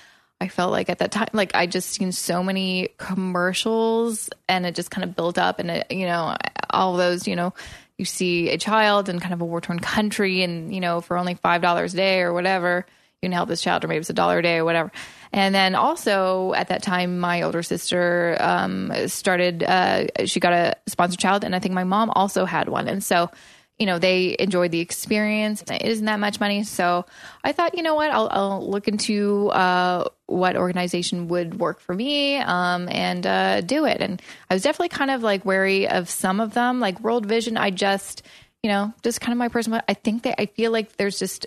I 0.41 0.49
felt 0.49 0.71
like 0.71 0.89
at 0.89 0.99
that 0.99 1.11
time, 1.11 1.29
like 1.33 1.55
I 1.55 1.67
just 1.67 1.91
seen 1.91 2.13
so 2.13 2.43
many 2.43 2.91
commercials 2.99 4.31
and 4.49 4.65
it 4.65 4.75
just 4.75 4.91
kind 4.91 5.05
of 5.05 5.17
built 5.17 5.39
up 5.39 5.59
and, 5.59 5.71
it, 5.71 5.91
you 5.91 6.07
know, 6.07 6.37
all 6.71 6.97
those, 6.97 7.27
you 7.27 7.37
know, 7.37 7.53
you 7.99 8.05
see 8.05 8.49
a 8.49 8.57
child 8.57 9.09
in 9.09 9.21
kind 9.21 9.35
of 9.35 9.41
a 9.41 9.45
war 9.45 9.61
torn 9.61 9.81
country 9.81 10.43
and, 10.43 10.75
you 10.75 10.81
know, 10.81 11.01
for 11.01 11.19
only 11.19 11.35
$5 11.35 11.85
a 11.93 11.97
day 11.97 12.21
or 12.21 12.33
whatever, 12.33 12.87
you 13.23 13.29
can 13.29 13.33
help 13.33 13.49
this 13.51 13.61
child, 13.61 13.85
or 13.85 13.89
maybe 13.89 14.01
it's 14.01 14.09
a 14.09 14.15
dollar 14.15 14.39
a 14.39 14.43
day 14.43 14.57
or 14.57 14.65
whatever. 14.65 14.91
And 15.33 15.55
then 15.55 15.75
also 15.75 16.55
at 16.55 16.69
that 16.69 16.83
time, 16.83 17.19
my 17.19 17.43
older 17.43 17.63
sister 17.63 18.37
um, 18.41 18.93
started, 19.09 19.63
uh, 19.63 20.07
she 20.25 20.41
got 20.41 20.55
a 20.55 20.77
sponsored 20.87 21.21
child, 21.21 21.45
and 21.45 21.55
I 21.55 21.59
think 21.59 21.75
my 21.75 21.85
mom 21.85 22.11
also 22.11 22.47
had 22.47 22.71
one. 22.71 22.89
And 22.89 23.05
so, 23.05 23.31
you 23.79 23.85
know, 23.85 23.99
they 23.99 24.37
enjoyed 24.39 24.71
the 24.71 24.81
experience. 24.81 25.63
It 25.71 25.83
isn't 25.83 26.07
that 26.07 26.19
much 26.19 26.41
money. 26.41 26.65
So 26.65 27.05
I 27.45 27.53
thought, 27.53 27.77
you 27.77 27.83
know 27.83 27.95
what, 27.95 28.11
I'll, 28.11 28.29
I'll 28.31 28.71
look 28.71 28.89
into 28.89 29.49
uh, 29.51 30.09
what 30.27 30.57
organization 30.57 31.29
would 31.29 31.61
work 31.61 31.81
for 31.81 31.95
me 31.95 32.37
um, 32.39 32.89
and 32.89 33.27
uh, 33.27 33.61
do 33.61 33.85
it. 33.85 34.01
And 34.01 34.21
I 34.49 34.55
was 34.55 34.63
definitely 34.63 34.91
kind 34.91 35.11
of 35.11 35.23
like 35.23 35.45
wary 35.45 35.89
of 35.89 36.09
some 36.09 36.41
of 36.41 36.55
them, 36.55 36.81
like 36.81 37.01
World 37.01 37.27
Vision. 37.27 37.57
I 37.57 37.71
just, 37.71 38.23
you 38.63 38.71
know, 38.71 38.93
just 39.03 39.21
kind 39.21 39.33
of 39.33 39.39
my 39.39 39.49
personal, 39.49 39.83
I 39.87 39.95
think 39.95 40.23
that 40.23 40.41
I 40.41 40.47
feel 40.47 40.73
like 40.73 40.97
there's 40.97 41.19
just 41.19 41.47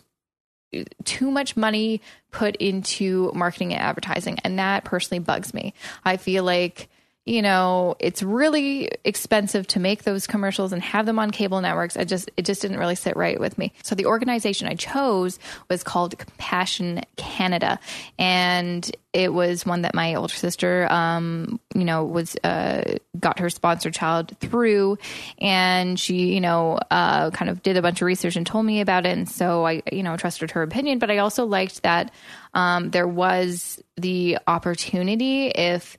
too 1.03 1.31
much 1.31 1.55
money 1.55 2.01
put 2.31 2.55
into 2.57 3.31
marketing 3.33 3.73
and 3.73 3.81
advertising. 3.81 4.39
And 4.43 4.59
that 4.59 4.83
personally 4.83 5.19
bugs 5.19 5.53
me. 5.53 5.73
I 6.03 6.17
feel 6.17 6.43
like 6.43 6.89
you 7.25 7.41
know, 7.41 7.95
it's 7.99 8.21
really 8.21 8.89
expensive 9.05 9.65
to 9.67 9.79
make 9.79 10.03
those 10.03 10.27
commercials 10.27 10.73
and 10.73 10.81
have 10.81 11.05
them 11.05 11.19
on 11.19 11.31
cable 11.31 11.61
networks. 11.61 11.95
I 11.95 12.03
just 12.03 12.29
it 12.35 12.43
just 12.43 12.61
didn't 12.61 12.79
really 12.79 12.95
sit 12.95 13.15
right 13.15 13.39
with 13.39 13.57
me. 13.57 13.71
So 13.81 13.95
the 13.95 14.07
organization 14.07 14.67
I 14.67 14.75
chose 14.75 15.39
was 15.69 15.83
called 15.83 16.17
Compassion 16.17 17.01
Canada, 17.15 17.79
and 18.19 18.89
it 19.13 19.31
was 19.31 19.65
one 19.65 19.83
that 19.83 19.95
my 19.95 20.15
older 20.15 20.33
sister, 20.33 20.91
um, 20.91 21.61
you 21.73 21.85
know, 21.85 22.03
was 22.03 22.35
uh, 22.43 22.95
got 23.17 23.39
her 23.39 23.49
sponsored 23.49 23.93
child 23.93 24.37
through, 24.39 24.97
and 25.39 25.97
she, 25.97 26.33
you 26.33 26.41
know, 26.41 26.77
uh, 26.91 27.29
kind 27.31 27.49
of 27.49 27.63
did 27.63 27.77
a 27.77 27.81
bunch 27.81 28.01
of 28.01 28.05
research 28.05 28.35
and 28.35 28.45
told 28.45 28.65
me 28.65 28.81
about 28.81 29.05
it, 29.05 29.17
and 29.17 29.29
so 29.29 29.65
I, 29.65 29.81
you 29.93 30.03
know, 30.03 30.17
trusted 30.17 30.51
her 30.51 30.61
opinion. 30.61 30.99
But 30.99 31.09
I 31.09 31.19
also 31.19 31.45
liked 31.45 31.83
that 31.83 32.11
um, 32.53 32.91
there 32.91 33.07
was 33.07 33.81
the 33.95 34.39
opportunity 34.45 35.47
if 35.47 35.97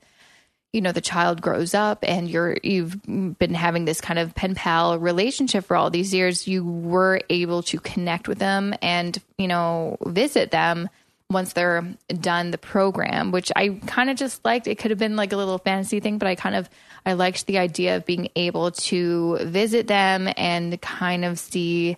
you 0.75 0.81
know 0.81 0.93
the 0.93 1.01
child 1.01 1.41
grows 1.41 1.73
up 1.73 2.01
and 2.03 2.29
you're 2.29 2.59
you've 2.65 3.01
been 3.39 3.55
having 3.55 3.85
this 3.85 4.01
kind 4.01 4.19
of 4.19 4.35
pen 4.35 4.57
pal 4.57 4.99
relationship 4.99 5.65
for 5.65 5.77
all 5.77 5.89
these 5.89 6.13
years 6.13 6.49
you 6.49 6.65
were 6.65 7.21
able 7.31 7.63
to 7.63 7.79
connect 7.79 8.27
with 8.27 8.41
them 8.41 8.75
and 8.83 9.23
you 9.39 9.47
know 9.47 9.97
visit 10.05 10.51
them 10.51 10.91
once 11.31 11.53
they're 11.53 11.87
done 12.21 12.51
the 12.51 12.59
program 12.59 13.31
which 13.31 13.53
i 13.57 13.69
kind 13.87 14.11
of 14.11 14.17
just 14.17 14.45
liked. 14.45 14.67
It 14.67 14.79
could 14.79 14.91
have 14.91 14.99
been 14.99 15.17
like 15.17 15.33
a 15.33 15.37
little 15.37 15.59
fantasy 15.59 16.01
thing 16.01 16.19
but 16.19 16.27
i 16.27 16.35
kind 16.35 16.57
of 16.57 16.69
i 17.07 17.13
liked 17.13 17.47
the 17.47 17.59
idea 17.59 17.97
of 17.97 18.05
being 18.05 18.29
able 18.35 18.73
to 18.73 19.39
visit 19.43 19.87
them 19.87 20.29
and 20.37 20.81
kind 20.83 21.25
of 21.25 21.39
see 21.39 21.97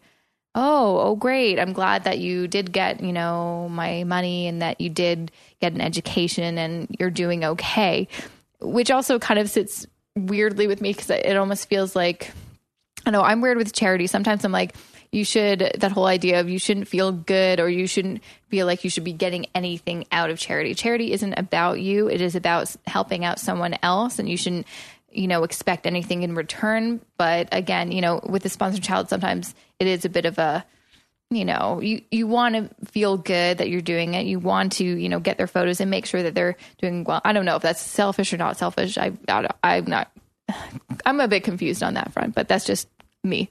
oh 0.54 0.98
oh 1.00 1.16
great 1.16 1.58
i'm 1.58 1.72
glad 1.72 2.04
that 2.04 2.18
you 2.18 2.46
did 2.46 2.72
get 2.72 3.02
you 3.02 3.12
know 3.12 3.68
my 3.70 4.04
money 4.04 4.46
and 4.46 4.60
that 4.60 4.80
you 4.82 4.90
did 4.90 5.32
get 5.62 5.72
an 5.72 5.80
education 5.80 6.58
and 6.58 6.94
you're 6.98 7.10
doing 7.10 7.42
okay 7.42 8.06
which 8.60 8.90
also 8.90 9.18
kind 9.18 9.38
of 9.38 9.50
sits 9.50 9.86
weirdly 10.14 10.66
with 10.66 10.80
me 10.80 10.92
because 10.92 11.10
it 11.10 11.36
almost 11.36 11.68
feels 11.68 11.94
like 11.94 12.32
I 13.04 13.10
know 13.10 13.22
I'm 13.22 13.40
weird 13.40 13.56
with 13.56 13.72
charity. 13.72 14.06
Sometimes 14.06 14.44
I'm 14.44 14.52
like, 14.52 14.74
you 15.12 15.24
should 15.24 15.70
that 15.78 15.92
whole 15.92 16.06
idea 16.06 16.40
of 16.40 16.48
you 16.48 16.58
shouldn't 16.58 16.88
feel 16.88 17.12
good 17.12 17.60
or 17.60 17.68
you 17.68 17.86
shouldn't 17.86 18.22
feel 18.48 18.66
like 18.66 18.84
you 18.84 18.90
should 18.90 19.04
be 19.04 19.12
getting 19.12 19.46
anything 19.54 20.06
out 20.10 20.30
of 20.30 20.38
charity. 20.38 20.74
Charity 20.74 21.12
isn't 21.12 21.34
about 21.34 21.80
you; 21.80 22.08
it 22.08 22.20
is 22.20 22.34
about 22.34 22.74
helping 22.86 23.24
out 23.24 23.38
someone 23.38 23.76
else, 23.82 24.18
and 24.18 24.28
you 24.28 24.36
shouldn't 24.36 24.66
you 25.10 25.28
know 25.28 25.44
expect 25.44 25.86
anything 25.86 26.22
in 26.22 26.34
return. 26.34 27.00
But 27.16 27.48
again, 27.52 27.92
you 27.92 28.00
know, 28.00 28.20
with 28.28 28.42
the 28.42 28.48
sponsored 28.48 28.82
child, 28.82 29.08
sometimes 29.08 29.54
it 29.78 29.86
is 29.86 30.04
a 30.04 30.08
bit 30.08 30.26
of 30.26 30.38
a 30.38 30.64
you 31.30 31.44
know 31.44 31.80
you 31.80 32.02
you 32.10 32.26
want 32.26 32.54
to 32.54 32.90
feel 32.90 33.16
good 33.16 33.58
that 33.58 33.68
you're 33.68 33.80
doing 33.80 34.14
it. 34.14 34.26
You 34.26 34.38
want 34.38 34.72
to 34.72 34.84
you 34.84 35.08
know 35.08 35.20
get 35.20 35.38
their 35.38 35.46
photos 35.46 35.80
and 35.80 35.90
make 35.90 36.06
sure 36.06 36.22
that 36.22 36.34
they're 36.34 36.56
doing 36.78 37.04
well. 37.04 37.20
I 37.24 37.32
don't 37.32 37.44
know 37.44 37.56
if 37.56 37.62
that's 37.62 37.80
selfish 37.80 38.32
or 38.32 38.36
not 38.36 38.56
selfish. 38.56 38.96
I, 38.98 39.12
I 39.28 39.48
i'm 39.62 39.86
not 39.86 40.10
i'm 41.06 41.20
a 41.20 41.28
bit 41.28 41.44
confused 41.44 41.82
on 41.82 41.94
that 41.94 42.12
front 42.12 42.34
but 42.34 42.48
that's 42.48 42.64
just 42.64 42.88
me 43.24 43.50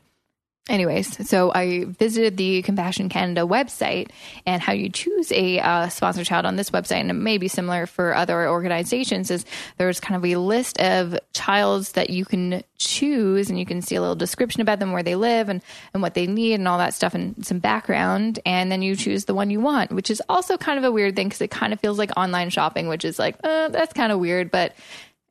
anyways, 0.70 1.28
so 1.30 1.52
I 1.54 1.86
visited 1.86 2.38
the 2.38 2.62
Compassion 2.64 3.10
Canada 3.10 3.42
website 3.42 4.10
and 4.46 4.62
how 4.62 4.74
you 4.74 4.90
choose 4.90 5.32
a 5.32 5.60
uh, 5.60 5.90
sponsor 5.90 6.24
child 6.24 6.46
on 6.46 6.56
this 6.56 6.72
website, 6.72 7.02
and 7.02 7.10
it 7.10 7.14
may 7.14 7.38
be 7.38 7.48
similar 7.48 7.86
for 7.86 8.16
other 8.16 8.50
organizations. 8.50 9.30
Is 9.30 9.46
there's 9.78 10.00
kind 10.00 10.16
of 10.16 10.26
a 10.26 10.38
list 10.38 10.80
of 10.82 11.18
childs 11.34 11.94
that 11.94 12.10
you 12.10 12.26
can 12.26 12.64
choose, 12.78 13.50
and 13.50 13.60
you 13.60 13.66
can 13.66 13.82
see 13.82 13.96
a 13.96 14.02
little 14.02 14.16
description 14.16 14.62
about 14.62 14.80
them, 14.80 14.92
where 14.92 15.04
they 15.04 15.16
live, 15.16 15.50
and 15.50 15.62
and 15.94 16.02
what 16.02 16.14
they 16.14 16.28
need, 16.28 16.56
and 16.56 16.68
all 16.68 16.78
that 16.78 16.94
stuff, 16.94 17.14
and 17.14 17.46
some 17.46 17.60
background, 17.60 18.40
and 18.46 18.72
then 18.72 18.82
you 18.82 18.96
choose 18.96 19.26
the 19.26 19.36
one 19.36 19.50
you 19.50 19.60
want, 19.60 19.92
which 19.92 20.10
is 20.10 20.22
also 20.30 20.58
kind 20.58 20.78
of 20.78 20.84
a 20.84 20.92
weird 20.92 21.16
thing 21.16 21.28
because 21.28 21.42
it 21.42 21.52
kind 21.52 21.74
of 21.74 21.80
feels 21.80 22.00
like 22.00 22.12
online 22.18 22.50
shopping, 22.50 22.88
which 22.88 23.06
is 23.06 23.20
like 23.20 23.36
uh, 23.44 23.68
that's 23.70 23.94
kind 23.94 24.12
of 24.12 24.20
weird, 24.20 24.52
but 24.52 24.74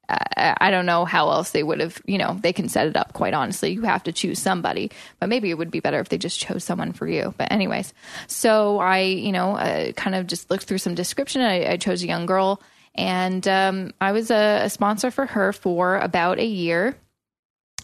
I 0.09 0.71
don't 0.71 0.87
know 0.87 1.05
how 1.05 1.31
else 1.31 1.51
they 1.51 1.63
would 1.63 1.81
have, 1.81 2.01
you 2.05 2.19
know, 2.19 2.39
they 2.43 2.53
can 2.53 2.69
set 2.69 2.87
it 2.87 2.97
up 2.97 3.13
quite 3.13 3.35
honestly. 3.35 3.73
You 3.73 3.83
have 3.83 4.03
to 4.05 4.13
choose 4.13 4.39
somebody, 4.39 4.91
but 5.19 5.29
maybe 5.29 5.51
it 5.51 5.59
would 5.59 5.71
be 5.71 5.81
better 5.81 6.01
if 6.01 6.09
they 6.09 6.19
just 6.19 6.39
chose 6.39 6.65
someone 6.65 6.93
for 6.93 7.09
you. 7.09 7.35
But, 7.39 7.51
anyways, 7.51 7.95
so 8.27 8.81
I, 8.81 9.01
you 9.01 9.33
know, 9.33 9.57
uh, 9.57 9.93
kind 9.93 10.15
of 10.15 10.27
just 10.27 10.51
looked 10.51 10.65
through 10.65 10.79
some 10.79 10.95
description. 10.95 11.43
I, 11.43 11.73
I 11.73 11.77
chose 11.77 12.03
a 12.03 12.07
young 12.07 12.27
girl 12.27 12.61
and 12.95 13.47
um, 13.49 13.93
I 14.01 14.13
was 14.13 14.31
a, 14.31 14.65
a, 14.65 14.71
sponsor 14.71 15.11
for 15.11 15.27
her 15.27 15.53
for 15.53 15.97
about 15.99 16.39
a 16.39 16.47
year. 16.47 16.97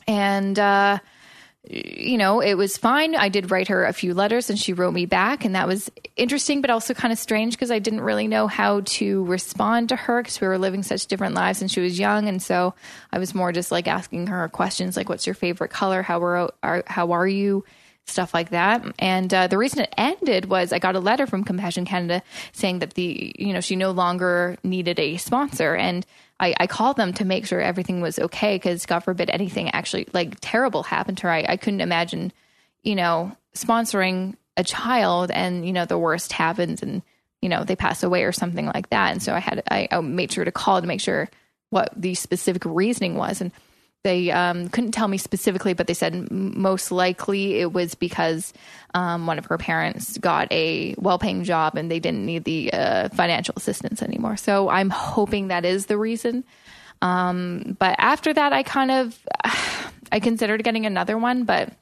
And, 0.06 0.58
uh, 0.58 0.98
you 1.68 2.16
know, 2.16 2.40
it 2.40 2.54
was 2.54 2.78
fine. 2.78 3.14
I 3.14 3.28
did 3.28 3.50
write 3.50 3.68
her 3.68 3.84
a 3.84 3.92
few 3.92 4.14
letters 4.14 4.48
and 4.48 4.58
she 4.58 4.72
wrote 4.72 4.94
me 4.94 5.04
back. 5.04 5.44
And 5.44 5.54
that 5.54 5.68
was 5.68 5.90
interesting, 6.16 6.62
but 6.62 6.70
also 6.70 6.94
kind 6.94 7.12
of 7.12 7.18
strange 7.18 7.52
because 7.54 7.70
I 7.70 7.78
didn't 7.78 8.00
really 8.00 8.28
know 8.28 8.46
how 8.46 8.80
to 8.80 9.24
respond 9.24 9.90
to 9.90 9.96
her 9.96 10.22
because 10.22 10.40
we 10.40 10.48
were 10.48 10.58
living 10.58 10.82
such 10.82 11.06
different 11.06 11.34
lives 11.34 11.60
and 11.60 11.70
she 11.70 11.80
was 11.80 11.98
young. 11.98 12.28
And 12.28 12.42
so 12.42 12.74
I 13.12 13.18
was 13.18 13.34
more 13.34 13.52
just 13.52 13.70
like 13.70 13.86
asking 13.86 14.28
her 14.28 14.48
questions 14.48 14.96
like, 14.96 15.10
what's 15.10 15.26
your 15.26 15.34
favorite 15.34 15.70
color? 15.70 16.02
How 16.02 16.22
are, 16.22 16.50
are 16.62 16.82
how 16.86 17.12
are 17.12 17.28
you? 17.28 17.64
Stuff 18.06 18.32
like 18.32 18.50
that. 18.50 18.82
And 18.98 19.32
uh, 19.32 19.46
the 19.46 19.58
reason 19.58 19.80
it 19.80 19.94
ended 19.96 20.46
was 20.46 20.72
I 20.72 20.78
got 20.78 20.96
a 20.96 21.00
letter 21.00 21.26
from 21.26 21.44
Compassion 21.44 21.84
Canada 21.84 22.22
saying 22.52 22.80
that 22.80 22.94
the, 22.94 23.32
you 23.38 23.52
know, 23.52 23.60
she 23.60 23.76
no 23.76 23.92
longer 23.92 24.56
needed 24.64 24.98
a 24.98 25.18
sponsor. 25.18 25.76
And 25.76 26.04
I, 26.40 26.54
I 26.58 26.66
called 26.66 26.96
them 26.96 27.12
to 27.14 27.24
make 27.24 27.46
sure 27.46 27.60
everything 27.60 28.00
was 28.00 28.18
okay 28.18 28.56
because 28.56 28.86
God 28.86 29.00
forbid 29.00 29.30
anything 29.30 29.70
actually 29.70 30.08
like 30.12 30.36
terrible 30.40 30.82
happened 30.82 31.18
to 31.18 31.24
her. 31.24 31.30
I, 31.30 31.44
I 31.46 31.56
couldn't 31.56 31.82
imagine, 31.82 32.32
you 32.82 32.96
know, 32.96 33.36
sponsoring 33.54 34.34
a 34.56 34.64
child 34.64 35.30
and 35.30 35.66
you 35.66 35.72
know 35.72 35.84
the 35.84 35.98
worst 35.98 36.32
happens 36.32 36.82
and 36.82 37.02
you 37.40 37.48
know 37.48 37.64
they 37.64 37.76
pass 37.76 38.02
away 38.02 38.24
or 38.24 38.32
something 38.32 38.66
like 38.66 38.88
that. 38.90 39.12
And 39.12 39.22
so 39.22 39.34
I 39.34 39.38
had 39.38 39.62
I, 39.70 39.86
I 39.90 40.00
made 40.00 40.32
sure 40.32 40.44
to 40.44 40.52
call 40.52 40.80
to 40.80 40.86
make 40.86 41.00
sure 41.00 41.28
what 41.68 41.92
the 41.94 42.14
specific 42.14 42.64
reasoning 42.64 43.14
was 43.14 43.40
and 43.40 43.52
they 44.02 44.30
um, 44.30 44.68
couldn't 44.68 44.92
tell 44.92 45.08
me 45.08 45.18
specifically, 45.18 45.74
but 45.74 45.86
they 45.86 45.94
said 45.94 46.30
most 46.30 46.90
likely 46.90 47.60
it 47.60 47.72
was 47.72 47.94
because 47.94 48.52
um, 48.94 49.26
one 49.26 49.38
of 49.38 49.46
her 49.46 49.58
parents 49.58 50.16
got 50.18 50.50
a 50.50 50.94
well 50.98 51.18
paying 51.18 51.44
job 51.44 51.76
and 51.76 51.90
they 51.90 52.00
didn't 52.00 52.24
need 52.24 52.44
the 52.44 52.72
uh, 52.72 53.08
financial 53.10 53.54
assistance 53.56 54.02
anymore. 54.02 54.36
So 54.36 54.68
I'm 54.68 54.90
hoping 54.90 55.48
that 55.48 55.64
is 55.64 55.86
the 55.86 55.98
reason. 55.98 56.44
Um, 57.02 57.76
but 57.78 57.94
after 57.98 58.32
that, 58.32 58.52
I 58.52 58.62
kind 58.62 58.90
of 58.90 59.18
I 60.12 60.20
considered 60.20 60.64
getting 60.64 60.86
another 60.86 61.18
one, 61.18 61.44
but 61.44 61.72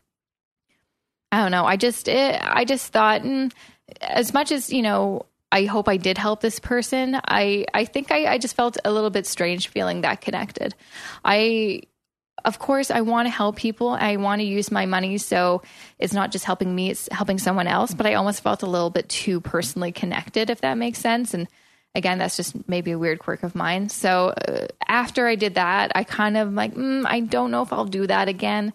I 1.30 1.40
don't 1.40 1.52
know. 1.52 1.66
I 1.66 1.76
just 1.76 2.08
it, 2.08 2.40
I 2.42 2.64
just 2.64 2.92
thought 2.92 3.22
mm, 3.22 3.52
as 4.00 4.34
much 4.34 4.50
as 4.50 4.72
you 4.72 4.82
know 4.82 5.26
I 5.50 5.64
hope 5.64 5.88
I 5.88 5.96
did 5.98 6.18
help 6.18 6.40
this 6.40 6.58
person. 6.58 7.18
I 7.26 7.64
I 7.72 7.84
think 7.84 8.10
I, 8.10 8.26
I 8.26 8.38
just 8.38 8.56
felt 8.56 8.76
a 8.84 8.92
little 8.92 9.10
bit 9.10 9.26
strange 9.26 9.68
feeling 9.68 10.00
that 10.00 10.20
connected. 10.20 10.74
I 11.24 11.82
of 12.44 12.58
course, 12.58 12.90
I 12.90 13.00
want 13.00 13.26
to 13.26 13.30
help 13.30 13.56
people. 13.56 13.90
I 13.90 14.16
want 14.16 14.40
to 14.40 14.46
use 14.46 14.70
my 14.70 14.86
money 14.86 15.18
so 15.18 15.62
it's 15.98 16.12
not 16.12 16.30
just 16.32 16.44
helping 16.44 16.74
me, 16.74 16.90
it's 16.90 17.08
helping 17.10 17.38
someone 17.38 17.66
else. 17.66 17.94
But 17.94 18.06
I 18.06 18.14
almost 18.14 18.42
felt 18.42 18.62
a 18.62 18.66
little 18.66 18.90
bit 18.90 19.08
too 19.08 19.40
personally 19.40 19.92
connected, 19.92 20.50
if 20.50 20.60
that 20.60 20.78
makes 20.78 20.98
sense. 20.98 21.34
And 21.34 21.48
again, 21.94 22.18
that's 22.18 22.36
just 22.36 22.68
maybe 22.68 22.92
a 22.92 22.98
weird 22.98 23.18
quirk 23.18 23.42
of 23.42 23.54
mine. 23.54 23.88
So 23.88 24.28
uh, 24.28 24.66
after 24.86 25.26
I 25.26 25.34
did 25.34 25.56
that, 25.56 25.92
I 25.94 26.04
kind 26.04 26.36
of 26.36 26.52
like, 26.52 26.74
mm, 26.74 27.04
I 27.06 27.20
don't 27.20 27.50
know 27.50 27.62
if 27.62 27.72
I'll 27.72 27.84
do 27.84 28.06
that 28.06 28.28
again. 28.28 28.72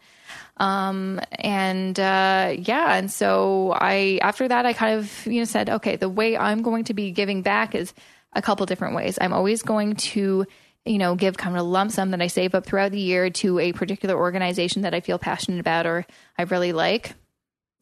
Um, 0.58 1.20
and 1.32 2.00
uh, 2.00 2.54
yeah, 2.58 2.96
and 2.96 3.10
so 3.10 3.74
I, 3.76 4.20
after 4.22 4.48
that, 4.48 4.66
I 4.66 4.74
kind 4.74 5.00
of, 5.00 5.26
you 5.26 5.40
know, 5.40 5.46
said, 5.46 5.70
okay, 5.70 5.96
the 5.96 6.10
way 6.10 6.38
I'm 6.38 6.62
going 6.62 6.84
to 6.86 6.94
be 6.94 7.12
giving 7.12 7.42
back 7.42 7.74
is 7.74 7.94
a 8.34 8.42
couple 8.42 8.66
different 8.66 8.96
ways. 8.96 9.18
I'm 9.20 9.34
always 9.34 9.64
going 9.64 9.96
to 9.96 10.46
you 10.86 10.98
know, 10.98 11.16
give 11.16 11.38
kind 11.38 11.56
of 11.56 11.62
a 11.62 11.64
lump 11.64 11.92
sum 11.92 12.12
that 12.12 12.22
I 12.22 12.28
save 12.28 12.56
up 12.56 12.66
throughout 12.66 12.92
the 12.92 13.00
year 13.00 13.30
to 13.30 13.60
a 13.60 13.72
particular 13.74 14.16
organization 14.16 14.82
that 14.82 14.94
I 14.94 15.00
feel 15.00 15.18
passionate 15.18 15.60
about 15.60 15.86
or 15.86 16.06
I 16.38 16.44
really 16.44 16.74
like. 16.74 17.14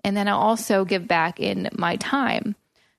And 0.04 0.16
then 0.16 0.28
I'll 0.28 0.40
also 0.40 0.86
give 0.86 1.08
back 1.08 1.40
in 1.40 1.70
my 1.74 1.96
time. 1.96 2.56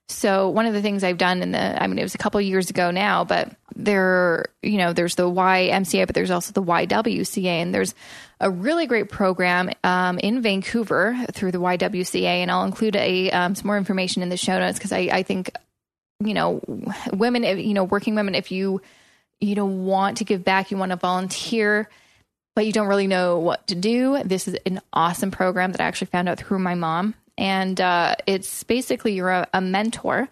So 0.09 0.49
one 0.49 0.65
of 0.65 0.73
the 0.73 0.81
things 0.81 1.03
I've 1.03 1.17
done 1.17 1.41
in 1.41 1.51
the, 1.51 1.81
I 1.81 1.87
mean, 1.87 1.97
it 1.97 2.03
was 2.03 2.15
a 2.15 2.19
couple 2.19 2.39
years 2.41 2.69
ago 2.69 2.91
now, 2.91 3.23
but 3.23 3.55
there, 3.75 4.45
you 4.61 4.77
know, 4.77 4.91
there's 4.91 5.15
the 5.15 5.29
YMCA, 5.29 6.05
but 6.05 6.13
there's 6.13 6.29
also 6.29 6.51
the 6.51 6.61
YWCA, 6.61 7.45
and 7.45 7.73
there's 7.73 7.95
a 8.39 8.51
really 8.51 8.85
great 8.85 9.09
program 9.09 9.71
um, 9.83 10.19
in 10.19 10.41
Vancouver 10.41 11.17
through 11.31 11.53
the 11.53 11.59
YWCA, 11.59 12.25
and 12.25 12.51
I'll 12.51 12.65
include 12.65 12.97
a 12.97 13.31
um, 13.31 13.55
some 13.55 13.67
more 13.67 13.77
information 13.77 14.21
in 14.21 14.29
the 14.29 14.37
show 14.37 14.59
notes 14.59 14.77
because 14.77 14.91
I, 14.91 15.09
I 15.11 15.23
think 15.23 15.51
you 16.19 16.33
know, 16.33 16.61
women, 17.11 17.43
you 17.43 17.73
know, 17.73 17.83
working 17.83 18.15
women, 18.15 18.35
if 18.35 18.51
you, 18.51 18.81
you 19.43 19.55
know, 19.55 19.65
want 19.65 20.17
to 20.17 20.23
give 20.23 20.43
back, 20.43 20.71
you 20.71 20.77
want 20.77 20.91
to 20.91 20.95
volunteer, 20.95 21.89
but 22.55 22.65
you 22.65 22.71
don't 22.71 22.87
really 22.87 23.07
know 23.07 23.39
what 23.39 23.67
to 23.67 23.75
do, 23.75 24.21
this 24.23 24.47
is 24.47 24.57
an 24.65 24.79
awesome 24.93 25.31
program 25.31 25.71
that 25.71 25.81
I 25.81 25.85
actually 25.85 26.07
found 26.07 26.29
out 26.29 26.37
through 26.37 26.59
my 26.59 26.75
mom. 26.75 27.15
And 27.37 27.79
uh, 27.81 28.15
it's 28.27 28.63
basically 28.63 29.13
you're 29.13 29.29
a, 29.29 29.47
a 29.53 29.61
mentor 29.61 30.29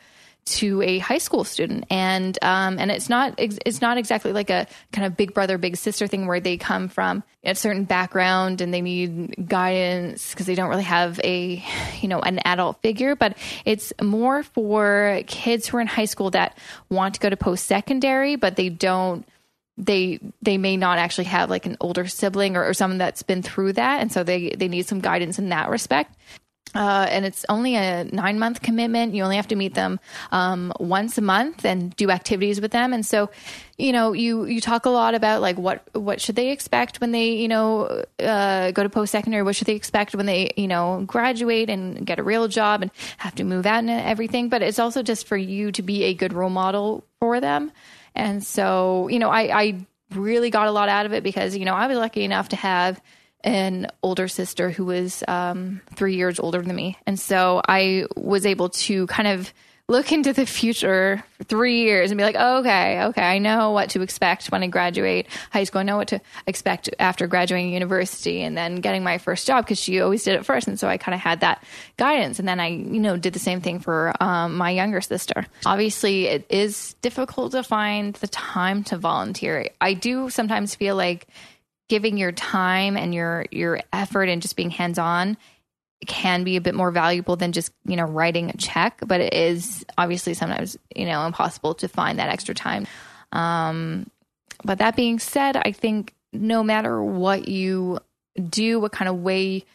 to 0.52 0.82
a 0.82 1.00
high 1.00 1.18
school 1.18 1.44
student. 1.44 1.86
And 1.90 2.38
um, 2.42 2.78
and 2.80 2.92
it's 2.92 3.10
not 3.10 3.36
it's 3.38 3.82
not 3.82 3.98
exactly 3.98 4.34
like 4.34 4.50
a 4.50 4.68
kind 4.92 5.06
of 5.06 5.16
big 5.16 5.34
brother 5.34 5.58
big 5.58 5.78
sister 5.78 6.08
thing 6.08 6.28
where 6.28 6.40
they 6.40 6.58
come 6.58 6.88
from 6.88 7.24
a 7.44 7.56
certain 7.56 7.86
background 7.86 8.62
and 8.62 8.74
they 8.74 8.82
need 8.82 9.48
guidance 9.48 10.32
because 10.32 10.46
they 10.46 10.56
don't 10.56 10.70
really 10.70 10.84
have 10.84 11.20
a 11.24 11.64
you 12.02 12.08
know 12.08 12.20
an 12.20 12.40
adult 12.46 12.82
figure. 12.82 13.16
But 13.16 13.38
it's 13.66 13.94
more 14.02 14.44
for 14.44 15.22
kids 15.28 15.68
who 15.68 15.78
are 15.78 15.82
in 15.82 15.88
high 15.88 16.06
school 16.06 16.32
that 16.32 16.58
want 16.90 17.16
to 17.16 17.20
go 17.20 17.30
to 17.30 17.38
post 17.38 17.66
secondary 17.66 18.36
but 18.36 18.56
they 18.56 18.70
don't 18.70 19.26
they 19.78 20.20
they 20.42 20.58
may 20.58 20.78
not 20.78 20.98
actually 20.98 21.26
have 21.26 21.50
like 21.50 21.66
an 21.66 21.78
older 21.80 22.06
sibling 22.08 22.56
or, 22.56 22.66
or 22.66 22.74
someone 22.74 22.98
that's 22.98 23.24
been 23.24 23.42
through 23.42 23.74
that. 23.74 24.02
And 24.02 24.12
so 24.12 24.24
they 24.24 24.50
they 24.50 24.68
need 24.68 24.86
some 24.86 25.00
guidance 25.00 25.40
in 25.40 25.50
that 25.50 25.70
respect 25.70 26.16
uh, 26.74 27.06
and 27.10 27.26
it's 27.26 27.46
only 27.50 27.76
a 27.76 28.06
nine 28.06 28.40
month 28.40 28.62
commitment. 28.62 29.14
You 29.14 29.24
only 29.24 29.36
have 29.36 29.48
to 29.50 29.56
meet 29.56 29.74
them 29.74 30.00
um, 30.32 30.72
once 30.80 31.18
a 31.18 31.22
month 31.22 31.66
and 31.66 31.96
do 31.96 32.10
activities 32.10 32.62
with 32.62 32.72
them. 32.72 32.94
And 32.94 33.06
so, 33.06 33.30
you 33.78 33.92
know, 33.92 34.14
you 34.14 34.46
you 34.46 34.62
talk 34.62 34.86
a 34.86 34.90
lot 34.90 35.14
about 35.14 35.42
like 35.42 35.58
what 35.58 35.84
what 35.94 36.22
should 36.22 36.36
they 36.36 36.52
expect 36.52 37.02
when 37.02 37.12
they 37.12 37.32
you 37.32 37.48
know 37.48 38.04
uh, 38.20 38.72
go 38.72 38.84
to 38.84 38.90
post 38.90 39.12
secondary. 39.12 39.44
What 39.44 39.56
should 39.56 39.68
they 39.68 39.76
expect 39.76 40.16
when 40.16 40.26
they 40.26 40.52
you 40.56 40.68
know 40.68 41.04
graduate 41.06 41.70
and 41.70 42.06
get 42.06 42.20
a 42.20 42.24
real 42.24 42.48
job 42.48 42.82
and 42.82 42.92
have 43.18 43.36
to 43.36 43.44
move 43.44 43.66
out 43.66 43.80
and 43.80 43.90
everything. 43.90 44.48
But 44.48 44.62
it's 44.62 44.80
also 44.80 45.04
just 45.04 45.28
for 45.28 45.38
you 45.38 45.72
to 45.74 45.82
be 45.82 46.04
a 46.06 46.14
good 46.14 46.32
role 46.32 46.50
model 46.50 47.04
for 47.20 47.42
them. 47.42 47.72
And 48.16 48.44
so, 48.44 49.08
you 49.08 49.20
know, 49.20 49.30
I, 49.30 49.62
I 49.62 49.86
really 50.16 50.50
got 50.50 50.68
a 50.68 50.72
lot 50.72 50.90
out 50.90 51.06
of 51.06 51.14
it 51.14 51.24
because 51.24 51.56
you 51.56 51.66
know 51.66 51.74
I 51.74 51.88
was 51.88 51.98
lucky 51.98 52.24
enough 52.24 52.50
to 52.50 52.56
have 52.56 53.02
an 53.44 53.88
older 54.04 54.28
sister 54.28 54.70
who 54.70 54.86
was 54.86 55.24
um, 55.28 55.82
three 55.96 56.16
years 56.16 56.40
older 56.40 56.62
than 56.62 56.76
me. 56.76 56.98
And 57.06 57.20
so 57.20 57.62
I 57.68 58.06
was 58.16 58.46
able 58.46 58.70
to 58.70 59.08
kind 59.08 59.28
of 59.28 59.54
look 59.92 60.14
into 60.14 60.32
the 60.32 60.46
future 60.46 61.22
for 61.38 61.44
three 61.44 61.82
years 61.82 62.12
and 62.12 62.18
be 62.18 62.24
like, 62.24 62.38
oh, 62.40 62.60
okay, 62.60 63.04
okay, 63.04 63.24
I 63.24 63.40
know 63.40 63.72
what 63.72 63.90
to 63.90 64.02
expect 64.02 64.48
when 64.48 64.64
I 64.64 64.68
graduate 64.68 65.28
high 65.52 65.66
school. 65.66 65.82
I 65.82 65.84
know 65.84 65.98
what 65.98 66.08
to 66.10 66.22
expect 66.48 66.90
after 66.98 67.28
graduating 67.28 67.74
university 67.74 68.42
and 68.42 68.58
then 68.58 68.78
getting 68.78 69.04
my 69.04 69.18
first 69.18 69.46
job 69.46 69.66
because 69.66 69.80
she 69.80 70.00
always 70.00 70.24
did 70.24 70.36
it 70.36 70.46
first. 70.46 70.70
And 70.70 70.80
so 70.80 70.88
I 70.88 70.98
kind 70.98 71.14
of 71.14 71.20
had 71.20 71.42
that 71.42 71.62
guidance. 71.98 72.40
And 72.40 72.48
then 72.48 72.62
I, 72.62 72.68
you 72.68 73.02
know, 73.02 73.18
did 73.18 73.34
the 73.34 73.40
same 73.40 73.60
thing 73.60 73.80
for 73.80 74.14
um, 74.22 74.56
my 74.56 74.72
younger 74.72 75.02
sister. 75.02 75.46
Obviously, 75.66 76.28
it 76.28 76.46
is 76.50 76.96
difficult 77.02 77.52
to 77.52 77.62
find 77.62 78.14
the 78.16 78.28
time 78.30 78.86
to 78.86 78.98
volunteer. 78.98 79.68
I 79.82 79.94
do 79.94 80.30
sometimes 80.30 80.74
feel 80.74 80.96
like 80.96 81.28
giving 81.92 82.18
your 82.18 82.32
time 82.32 82.96
and 82.96 83.14
your 83.14 83.46
your 83.52 83.82
effort 83.92 84.30
and 84.30 84.42
just 84.42 84.56
being 84.56 84.70
hands 84.70 84.98
on 84.98 85.36
can 86.08 86.46
be 86.46 86.56
a 86.56 86.62
bit 86.62 86.74
more 86.74 86.90
valuable 86.90 87.36
than 87.36 87.52
just 87.52 87.74
you 87.86 87.98
know 87.98 88.06
writing 88.06 88.50
a 88.50 88.56
check 88.56 89.02
but 89.06 89.20
it 89.20 89.34
is 89.34 89.86
obviously 89.98 90.34
sometimes 90.34 90.78
you 90.96 91.06
know 91.06 91.26
impossible 91.26 91.74
to 91.74 91.90
find 91.90 92.18
that 92.18 92.30
extra 92.30 92.56
time. 92.56 92.88
Um, 93.34 94.10
but 94.64 94.78
that 94.78 94.96
being 94.96 95.20
said 95.20 95.58
i 95.58 95.72
think 95.74 96.14
no 96.32 96.64
matter 96.64 97.04
what 97.04 97.50
you 97.50 98.00
do 98.50 98.80
what 98.80 98.94
kind 98.94 99.10
of 99.10 99.18
way 99.18 99.66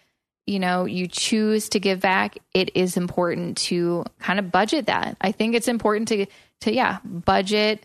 you 0.46 0.58
know 0.58 0.86
you 0.86 1.06
choose 1.06 1.68
to 1.68 1.78
give 1.78 2.00
back 2.00 2.38
it 2.54 2.70
is 2.74 2.96
important 2.96 3.58
to 3.58 4.04
kind 4.20 4.38
of 4.38 4.50
budget 4.50 4.86
that. 4.86 5.18
I 5.20 5.32
think 5.32 5.54
it's 5.54 5.68
important 5.68 6.08
to 6.08 6.24
to 6.62 6.72
yeah 6.72 6.98
budget 7.04 7.84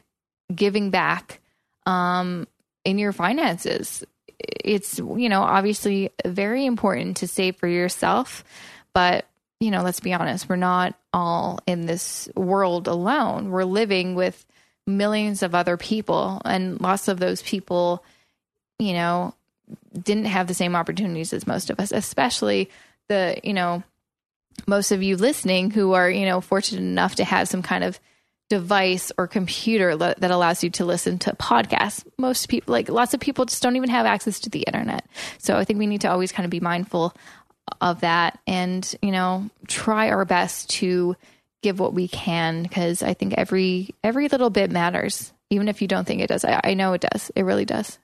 giving 0.56 0.90
back 0.90 1.42
um 1.86 2.48
in 2.86 2.98
your 2.98 3.12
finances 3.12 4.06
it's 4.64 5.00
you 5.00 5.30
know 5.30 5.42
obviously 5.42 6.10
very 6.26 6.66
important 6.66 7.18
to 7.18 7.28
save 7.28 7.56
for 7.58 7.68
yourself 7.68 8.44
but 8.94 9.26
you 9.60 9.72
know 9.72 9.82
let's 9.82 10.00
be 10.00 10.14
honest 10.14 10.50
we're 10.50 10.56
not 10.56 10.96
all 11.14 11.60
in 11.68 11.86
this 11.86 12.30
world 12.36 12.88
alone. 12.88 13.50
We're 13.50 13.64
living 13.64 14.16
with 14.16 14.46
millions 14.88 15.44
of 15.44 15.54
other 15.54 15.78
people 15.78 16.42
and 16.44 16.82
lots 16.82 17.08
of 17.08 17.20
those 17.20 17.42
people 17.42 18.04
you 18.80 18.94
know 18.94 19.34
didn't 19.94 20.26
have 20.26 20.48
the 20.48 20.54
same 20.54 20.76
opportunities 20.76 21.34
as 21.34 21.46
most 21.46 21.70
of 21.70 21.80
us 21.80 21.92
especially 21.92 22.70
the 23.08 23.40
you 23.44 23.54
know 23.54 23.84
most 24.68 24.92
of 24.92 25.04
you 25.04 25.16
listening 25.16 25.70
who 25.70 25.94
are 25.94 26.10
you 26.10 26.26
know 26.26 26.42
fortunate 26.42 26.82
enough 26.82 27.16
to 27.16 27.24
have 27.24 27.48
some 27.48 27.62
kind 27.62 27.84
of 27.84 28.00
device 28.52 29.14
or 29.18 29.30
computer 29.30 29.96
that 29.96 30.30
allows 30.30 30.62
you 30.62 30.70
to 30.70 30.84
listen 30.84 31.18
to 31.18 31.34
podcasts. 31.38 32.06
Most 32.18 32.50
people, 32.50 32.74
like 32.74 32.90
lots 32.90 33.14
of 33.14 33.22
people, 33.22 33.46
just 33.46 33.64
don't 33.64 33.78
even 33.78 33.90
have 33.90 34.06
access 34.06 34.42
to 34.42 34.50
the 34.50 34.64
internet. 34.64 35.08
So 35.38 35.56
I 35.56 35.64
think 35.64 35.80
we 35.80 35.88
need 35.88 36.02
to 36.02 36.12
always 36.12 36.34
kind 36.34 36.44
of 36.44 36.50
be 36.50 36.60
mindful 36.60 37.16
of 37.80 38.02
that 38.02 38.40
and, 38.46 38.94
you 39.02 39.12
know, 39.12 39.50
try 39.70 40.10
our 40.10 40.26
best 40.26 40.70
to 40.72 41.16
give 41.62 41.80
what 41.80 41.94
we 41.94 42.10
can 42.10 42.64
because 42.64 43.02
I 43.02 43.14
think 43.14 43.36
every 43.38 43.96
every 44.04 44.28
little 44.28 44.50
bit 44.50 44.70
matters, 44.70 45.32
even 45.50 45.70
if 45.70 45.82
you 45.82 45.88
don't 45.88 46.06
think 46.06 46.20
it 46.20 46.28
does. 46.28 46.44
I, 46.44 46.60
I 46.62 46.74
know 46.74 46.92
it 46.92 47.08
does. 47.10 47.32
It 47.38 47.44
really 47.44 47.64
does. 47.64 48.00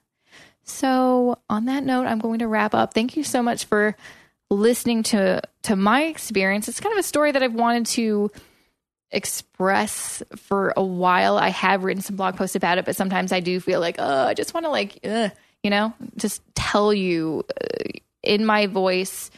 So 0.62 1.38
on 1.50 1.66
that 1.66 1.84
note, 1.84 2.06
I'm 2.06 2.20
going 2.20 2.38
to 2.38 2.48
wrap 2.48 2.74
up. 2.74 2.94
Thank 2.94 3.18
you 3.18 3.22
so 3.22 3.42
much 3.42 3.66
for 3.66 3.94
listening 4.48 5.02
to 5.02 5.42
to 5.64 5.76
my 5.76 6.04
experience. 6.04 6.68
It's 6.68 6.80
kind 6.80 6.94
of 6.94 7.00
a 7.00 7.02
story 7.02 7.32
that 7.32 7.42
I've 7.42 7.52
wanted 7.52 7.84
to 7.86 8.30
express 9.10 10.22
for 10.36 10.72
a 10.76 10.84
while. 10.84 11.38
I 11.38 11.48
have 11.48 11.84
written 11.84 12.02
some 12.02 12.16
blog 12.16 12.36
posts 12.36 12.56
about 12.56 12.78
it, 12.78 12.84
but 12.84 12.96
sometimes 12.96 13.32
I 13.32 13.40
do 13.40 13.60
feel 13.60 13.80
like, 13.80 13.96
oh, 13.98 14.26
I 14.26 14.34
just 14.34 14.54
want 14.54 14.66
to 14.66 14.70
like, 14.70 15.04
you 15.04 15.70
know, 15.70 15.94
just 16.16 16.42
tell 16.54 16.92
you 16.92 17.44
uh, 17.60 17.98
in 18.22 18.44
my 18.44 18.66
voice, 18.66 19.30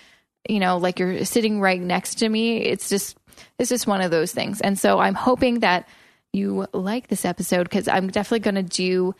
you 0.48 0.58
know, 0.58 0.78
like 0.78 0.98
you're 0.98 1.24
sitting 1.24 1.60
right 1.60 1.80
next 1.80 2.16
to 2.16 2.28
me. 2.28 2.58
It's 2.58 2.88
just, 2.88 3.16
it's 3.58 3.70
just 3.70 3.86
one 3.86 4.00
of 4.00 4.10
those 4.10 4.32
things. 4.32 4.60
And 4.60 4.78
so 4.78 4.98
I'm 4.98 5.14
hoping 5.14 5.60
that 5.60 5.88
you 6.32 6.66
like 6.72 7.08
this 7.08 7.24
episode 7.24 7.64
because 7.64 7.88
I'm 7.88 8.08
definitely 8.08 8.40
going 8.40 8.54
to 8.54 8.62
do 8.62 9.14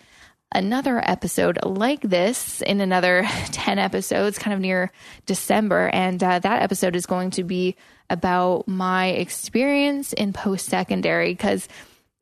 another 0.52 1.00
episode 1.08 1.58
like 1.64 2.00
this 2.00 2.60
in 2.62 2.80
another 2.80 3.22
10 3.52 3.78
episodes, 3.78 4.38
kind 4.38 4.54
of 4.54 4.60
near 4.60 4.90
December. 5.26 5.88
And 5.92 6.22
uh, 6.22 6.38
that 6.38 6.62
episode 6.62 6.96
is 6.96 7.06
going 7.06 7.30
to 7.32 7.44
be 7.44 7.76
about 8.08 8.66
my 8.66 9.08
experience 9.08 10.12
in 10.12 10.32
post 10.32 10.66
secondary 10.66 11.32
because 11.32 11.68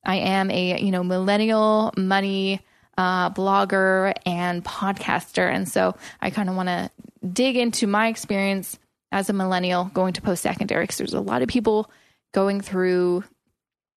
I 0.04 0.16
am 0.16 0.50
a, 0.50 0.80
you 0.80 0.90
know, 0.90 1.02
millennial 1.02 1.92
money 1.96 2.60
uh, 2.96 3.30
blogger 3.30 4.12
and 4.26 4.64
podcaster. 4.64 5.50
And 5.50 5.68
so 5.68 5.96
I 6.20 6.30
kind 6.30 6.48
of 6.48 6.56
want 6.56 6.68
to 6.68 6.90
dig 7.32 7.56
into 7.56 7.86
my 7.86 8.08
experience 8.08 8.78
as 9.12 9.30
a 9.30 9.32
millennial 9.32 9.84
going 9.84 10.12
to 10.14 10.22
post 10.22 10.42
secondary 10.42 10.84
because 10.84 10.98
there's 10.98 11.14
a 11.14 11.20
lot 11.20 11.42
of 11.42 11.48
people 11.48 11.90
going 12.32 12.60
through 12.60 13.24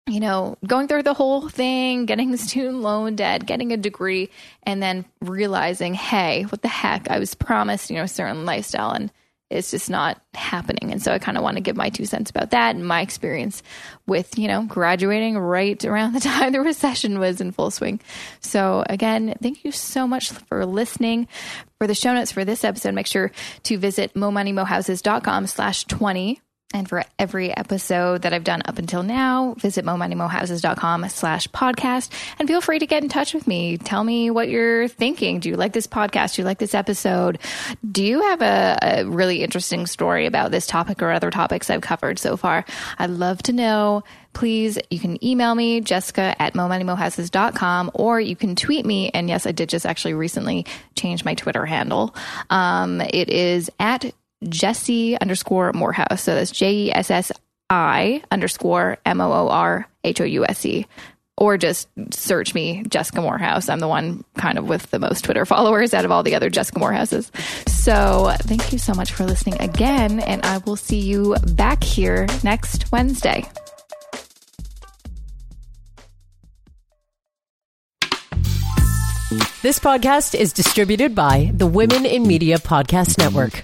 you 0.10 0.20
know, 0.20 0.58
going 0.66 0.88
through 0.88 1.04
the 1.04 1.14
whole 1.14 1.48
thing, 1.50 2.06
getting 2.06 2.32
the 2.32 2.38
student 2.38 2.82
loan 2.82 3.16
debt, 3.16 3.46
getting 3.46 3.72
a 3.72 3.78
degree, 3.78 4.30
and 4.64 4.82
then 4.82 5.06
realizing, 5.22 5.94
hey, 5.94 6.44
what 6.44 6.62
the 6.62 6.68
heck? 6.68 7.10
I 7.10 7.20
was 7.20 7.36
promised, 7.36 7.90
you 7.90 7.98
know, 7.98 8.04
a 8.04 8.08
certain 8.08 8.46
lifestyle 8.46 8.92
and 8.92 9.12
it's 9.50 9.72
just 9.72 9.90
not 9.90 10.22
happening. 10.36 10.92
And 10.92 11.02
so 11.02 11.12
I 11.12 11.18
kind 11.18 11.36
of 11.36 11.44
want 11.44 11.58
to 11.58 11.62
give 11.62 11.76
my 11.76 11.90
two 11.90 12.06
cents 12.06 12.30
about 12.30 12.52
that 12.52 12.76
and 12.76 12.88
my 12.88 13.02
experience 13.02 13.64
with, 14.06 14.38
you 14.38 14.48
know, 14.48 14.64
graduating 14.64 15.38
right 15.40 15.84
around 15.86 16.14
the 16.16 16.20
time 16.20 16.52
the 16.52 16.62
recession 16.62 17.20
was 17.20 17.42
in 17.42 17.52
full 17.52 17.72
swing. 17.72 18.00
So 18.42 18.84
again, 18.88 19.36
thank 19.42 19.66
you 19.66 19.72
so 19.72 20.08
much 20.08 20.32
for 20.32 20.66
listening. 20.66 21.28
For 21.80 21.88
the 21.88 21.96
show 21.96 22.14
notes 22.14 22.32
for 22.32 22.46
this 22.46 22.64
episode, 22.64 22.94
make 22.94 23.08
sure 23.08 23.32
to 23.64 23.78
visit 23.78 24.14
momoneymohouses.com 24.14 25.48
slash 25.48 25.86
20 25.86 26.42
and 26.72 26.88
for 26.88 27.04
every 27.18 27.56
episode 27.56 28.22
that 28.22 28.34
I've 28.34 28.44
done 28.44 28.62
up 28.66 28.78
until 28.78 29.02
now, 29.02 29.56
visit 29.58 29.84
momoneymohouses.com 29.84 31.10
slash 31.10 31.48
podcast 31.48 32.12
and 32.38 32.48
feel 32.48 32.62
free 32.62 32.78
to 32.78 32.86
get 32.86 33.02
in 33.02 33.10
touch 33.10 33.34
with 33.34 33.48
me. 33.48 33.78
Tell 33.78 34.04
me 34.04 34.30
what 34.30 34.50
you're 34.50 34.88
thinking. 34.88 35.40
Do 35.40 35.50
you 35.50 35.56
like 35.56 35.74
this 35.74 35.88
podcast? 35.88 36.36
Do 36.36 36.44
you 36.44 36.46
like 36.46 36.60
this 36.60 36.76
episode? 36.76 37.40
Do 37.92 38.04
you 38.04 38.22
have 38.22 38.44
a, 38.44 38.78
a 38.82 39.06
really 39.06 39.42
interesting 39.42 39.88
story 39.88 40.28
about 40.28 40.52
this 40.52 40.68
topic 40.68 41.02
or 41.02 41.12
other 41.12 41.32
topics 41.32 41.72
I've 41.72 41.82
covered 41.82 42.20
so 42.20 42.38
far? 42.38 42.66
I'd 43.00 43.10
love 43.10 43.42
to 43.44 43.54
know 43.54 44.04
please 44.34 44.78
you 44.92 45.00
can 45.00 45.24
email 45.26 45.56
me 45.56 45.82
jessica 45.82 46.36
at 46.40 46.54
momoneymohouses.com 46.54 47.90
or 47.96 48.22
you 48.22 48.36
can 48.36 48.56
tweet 48.56 48.86
me 48.86 49.10
and 49.10 49.28
yes 49.28 49.48
i 49.48 49.52
did 49.52 49.68
just 49.68 49.88
actually 49.88 50.14
recently 50.14 50.68
change 50.96 51.26
my 51.26 51.34
twitter 51.34 51.66
handle 51.66 52.16
um, 52.52 53.02
it 53.02 53.30
is 53.30 53.72
at 53.80 54.14
Jessi 54.46 55.18
underscore 55.20 55.74
Moorhouse. 55.74 56.22
So 56.22 56.36
that's 56.36 56.52
J 56.52 56.74
E 56.74 56.94
S 56.94 57.12
S 57.12 57.32
I 57.70 58.24
underscore 58.32 58.98
M 59.06 59.22
O 59.22 59.32
O 59.32 59.50
R 59.50 59.88
H 60.04 60.22
O 60.22 60.24
U 60.24 60.46
S 60.46 60.66
E. 60.66 60.86
Or 61.38 61.58
just 61.58 61.88
search 62.12 62.54
me, 62.54 62.84
Jessica 62.90 63.22
Moorhouse. 63.22 63.70
I'm 63.70 63.80
the 63.80 63.88
one 63.88 64.26
kind 64.36 64.58
of 64.58 64.68
with 64.68 64.92
the 64.92 65.00
most 65.00 65.24
Twitter 65.24 65.46
followers 65.46 65.94
out 65.94 66.04
of 66.04 66.12
all 66.12 66.22
the 66.22 66.36
other 66.36 66.50
Jessica 66.50 66.80
Moorhouses. 66.80 67.32
So 67.70 68.34
thank 68.42 68.74
you 68.74 68.78
so 68.78 68.94
much 68.94 69.14
for 69.14 69.26
listening 69.26 69.60
again, 69.62 70.20
and 70.20 70.46
I 70.46 70.58
will 70.60 70.76
see 70.76 71.00
you 71.00 71.36
back 71.54 71.82
here 71.82 72.28
next 72.44 72.92
Wednesday. 72.92 73.46
This 79.62 79.78
podcast 79.78 80.36
is 80.36 80.54
distributed 80.54 81.14
by 81.14 81.52
the 81.54 81.68
Women 81.68 82.06
in 82.06 82.26
Media 82.26 82.58
Podcast 82.58 83.18
Network. 83.18 83.64